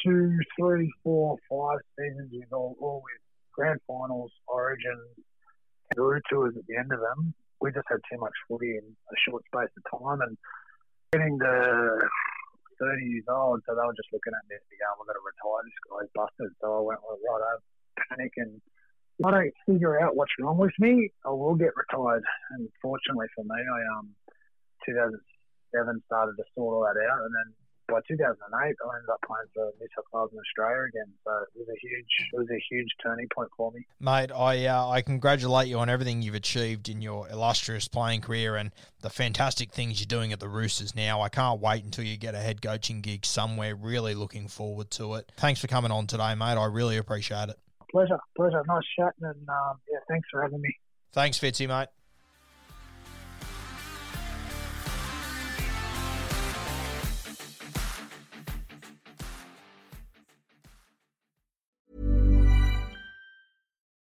[0.00, 3.20] two, three, four, five seasons with all, all with
[3.52, 5.12] grand finals, origins,
[5.92, 7.34] kangaroo tours at the end of them.
[7.60, 10.34] We just had too much footy in a short space of time, and
[11.12, 12.08] getting to
[12.80, 15.28] 30 years old, so they were just looking at me and going, "We're going to
[15.28, 17.54] retire this guy's busted." So I went, right, I
[18.08, 18.60] panic and
[19.18, 22.24] if I don't figure out what's wrong with me, I will get retired.
[22.52, 24.08] And fortunately for me, I um
[24.86, 27.54] 2007 started to sort all that out, and then
[27.88, 28.16] by 2008,
[28.54, 31.12] I ended up playing for New South Wales and Australia again.
[31.24, 33.84] So it was a huge, it was a huge turning point for me.
[34.00, 38.56] Mate, I uh, I congratulate you on everything you've achieved in your illustrious playing career
[38.56, 41.20] and the fantastic things you're doing at the Roosters now.
[41.20, 43.76] I can't wait until you get a head coaching gig somewhere.
[43.76, 45.30] Really looking forward to it.
[45.36, 46.56] Thanks for coming on today, mate.
[46.56, 47.58] I really appreciate it.
[47.92, 50.74] Pleasure, pleasure, nice chatting, and um, yeah, thanks for having me.
[51.12, 51.88] Thanks, Fitzy, mate.